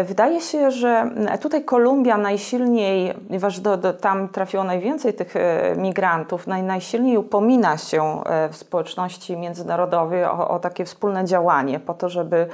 Wydaje 0.04 0.40
się, 0.40 0.70
że 0.70 1.10
tutaj 1.40 1.64
Kolumbia 1.64 2.16
najsilniej, 2.18 3.14
ponieważ 3.26 3.60
do, 3.60 3.76
do, 3.76 3.92
tam 3.92 4.28
trafiło 4.28 4.64
najwięcej 4.64 5.14
tych 5.14 5.34
migrantów, 5.76 6.46
naj, 6.46 6.62
najsilniej 6.62 7.18
upomina 7.18 7.78
się 7.78 8.22
w 8.50 8.56
społeczności 8.56 9.36
międzynarodowej 9.36 10.24
o, 10.24 10.48
o 10.48 10.58
takie 10.58 10.84
wspólne 10.84 11.24
działanie 11.24 11.80
po 11.80 11.94
to, 11.94 12.08
żeby 12.08 12.46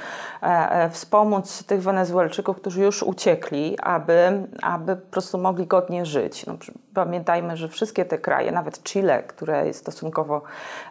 wspomóc 0.91 1.63
tych 1.63 1.81
Wenezuelczyków, 1.81 2.57
którzy 2.57 2.81
już 2.81 3.03
uciekli, 3.03 3.77
aby, 3.79 4.47
aby 4.61 4.95
po 4.95 5.11
prostu 5.11 5.37
mogli 5.37 5.67
godnie 5.67 6.05
żyć. 6.05 6.45
No, 6.45 6.53
pamiętajmy, 6.93 7.57
że 7.57 7.67
wszystkie 7.67 8.05
te 8.05 8.17
kraje, 8.17 8.51
nawet 8.51 8.83
Chile, 8.83 9.23
które 9.23 9.67
jest 9.67 9.79
stosunkowo 9.79 10.41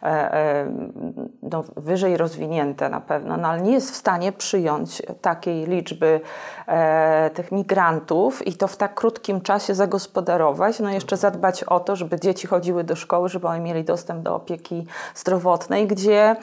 e, 0.02 0.06
e, 0.06 0.66
no, 1.42 1.64
wyżej 1.76 2.16
rozwinięte 2.16 2.88
na 2.88 3.00
pewno, 3.00 3.36
no, 3.36 3.48
ale 3.48 3.60
nie 3.60 3.72
jest 3.72 3.90
w 3.90 3.96
stanie 3.96 4.32
przyjąć 4.32 5.02
takiej 5.20 5.66
liczby 5.66 6.20
e, 6.66 7.30
tych 7.34 7.52
migrantów 7.52 8.46
i 8.46 8.52
to 8.52 8.66
w 8.66 8.76
tak 8.76 8.94
krótkim 8.94 9.40
czasie 9.40 9.74
zagospodarować, 9.74 10.80
no 10.80 10.90
jeszcze 10.90 11.16
zadbać 11.16 11.64
o 11.64 11.80
to, 11.80 11.96
żeby 11.96 12.20
dzieci 12.20 12.46
chodziły 12.46 12.84
do 12.84 12.96
szkoły, 12.96 13.28
żeby 13.28 13.46
oni 13.48 13.60
mieli 13.60 13.84
dostęp 13.84 14.22
do 14.22 14.34
opieki 14.34 14.86
zdrowotnej, 15.14 15.86
gdzie 15.86 16.36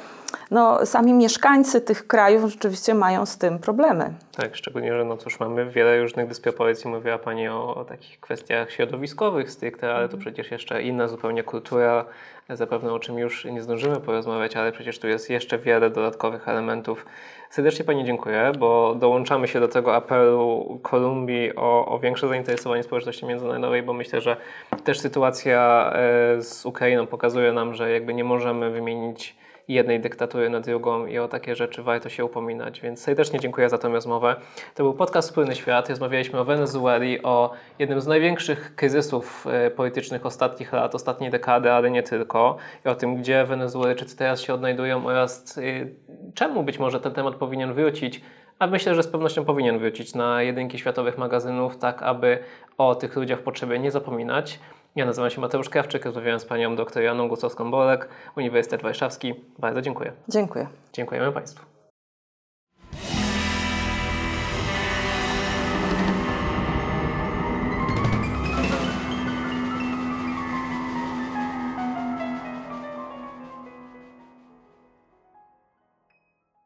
no, 0.52 0.86
sami 0.86 1.14
mieszkańcy 1.14 1.82
tych 1.82 2.08
krajów 2.08 2.52
rzeczywiście 2.52 2.94
mają 2.94 3.26
z 3.26 3.38
tym 3.38 3.60
problemy. 3.60 4.14
Tak, 4.38 4.56
szczególnie, 4.56 4.98
że 4.98 5.06
no 5.06 5.18
cóż, 5.18 5.40
mamy 5.40 5.66
wiele 5.66 6.02
różnych 6.02 6.28
dysproporcji. 6.28 6.90
Mówiła 6.90 7.18
Pani 7.18 7.48
o, 7.50 7.76
o 7.76 7.86
takich 7.86 8.20
kwestiach 8.20 8.72
środowiskowych 8.72 9.52
stricte, 9.52 9.96
ale 9.96 10.10
to 10.10 10.18
przecież 10.18 10.52
jeszcze 10.52 10.84
inna 10.84 11.08
zupełnie 11.08 11.44
kultura, 11.44 12.06
zapewne 12.50 12.94
o 12.94 13.00
czym 13.00 13.20
już 13.20 13.46
nie 13.46 13.62
zdążymy 13.62 14.00
porozmawiać, 14.00 14.56
ale 14.56 14.72
przecież 14.72 15.00
tu 15.00 15.08
jest 15.08 15.30
jeszcze 15.30 15.58
wiele 15.58 15.90
dodatkowych 15.90 16.50
elementów. 16.50 17.06
Serdecznie 17.56 17.86
Pani 17.86 18.06
dziękuję, 18.06 18.52
bo 18.60 18.96
dołączamy 18.96 19.48
się 19.48 19.60
do 19.60 19.68
tego 19.68 19.96
apelu 19.96 20.80
Kolumbii 20.84 21.56
o, 21.56 21.86
o 21.86 22.00
większe 22.00 22.28
zainteresowanie 22.28 22.84
społeczności 22.84 23.26
międzynarodowej, 23.26 23.84
bo 23.84 23.94
myślę, 23.94 24.22
że 24.22 24.38
też 24.84 25.00
sytuacja 25.00 25.92
e, 25.94 26.42
z 26.42 26.66
Ukrainą 26.66 27.08
pokazuje 27.08 27.54
nam, 27.54 27.74
że 27.74 27.92
jakby 27.92 28.14
nie 28.14 28.24
możemy 28.24 28.70
wymienić 28.70 29.36
jednej 29.68 30.00
dyktatury 30.00 30.50
na 30.50 30.60
drugą 30.60 31.06
i 31.06 31.18
o 31.18 31.28
takie 31.28 31.56
rzeczy 31.56 31.84
warto 31.84 32.10
się 32.10 32.26
upominać. 32.26 32.82
Więc 32.82 33.02
serdecznie 33.02 33.40
dziękuję 33.40 33.70
za 33.70 33.78
tę 33.78 33.90
rozmowę. 33.90 34.36
To 34.76 34.84
był 34.84 34.94
podcast 34.94 35.30
Wspólny 35.30 35.56
Świat. 35.56 35.90
Rozmawialiśmy 35.90 36.40
o 36.40 36.46
Wenezueli, 36.46 37.24
o 37.24 37.52
jednym 37.80 38.02
z 38.02 38.08
największych 38.08 38.76
kryzysów 38.76 39.48
e, 39.48 39.72
politycznych 39.72 40.26
ostatnich 40.26 40.74
lat, 40.74 40.96
ostatniej 40.96 41.30
dekady, 41.30 41.72
ale 41.72 41.92
nie 41.92 42.04
tylko. 42.04 42.58
I 42.86 42.90
o 42.90 42.96
tym, 42.96 43.16
gdzie 43.16 43.46
Wenezuelczycy 43.46 44.18
teraz 44.18 44.42
się 44.42 44.54
odnajdują 44.54 45.06
oraz 45.06 45.58
e, 45.58 45.62
czemu 46.34 46.64
być 46.64 46.80
może 46.80 47.00
ten 47.00 47.14
temat 47.14 47.36
powinien 47.46 47.74
wrócić. 47.74 48.22
A 48.60 48.68
myślę, 48.68 48.96
że 48.96 49.04
z 49.04 49.08
pewnością 49.08 49.46
powinien 49.46 49.80
wrócić 49.80 50.16
na 50.16 50.42
jedynki 50.42 50.80
światowych 50.80 51.18
magazynów, 51.18 51.78
tak 51.78 52.04
aby 52.04 52.40
o 52.78 52.96
tych 52.96 53.16
ludziach 53.16 53.40
w 53.40 53.44
potrzebie 53.44 53.80
nie 53.80 53.92
zapominać. 53.92 54.60
Ja 54.96 55.06
nazywam 55.06 55.30
się 55.30 55.42
Mateusz 55.42 55.70
Krawczyk, 55.70 56.06
rozmawiałem 56.06 56.40
z 56.40 56.46
panią 56.46 56.76
dr 56.76 57.04
Janą 57.04 57.30
Gusowską-Bolek, 57.30 58.08
Uniwersytet 58.38 58.82
Warszawski. 58.82 59.34
Bardzo 59.60 59.82
dziękuję. 59.82 60.12
Dziękuję. 60.28 60.68
Dziękujemy 60.94 61.32
Państwu. 61.32 61.75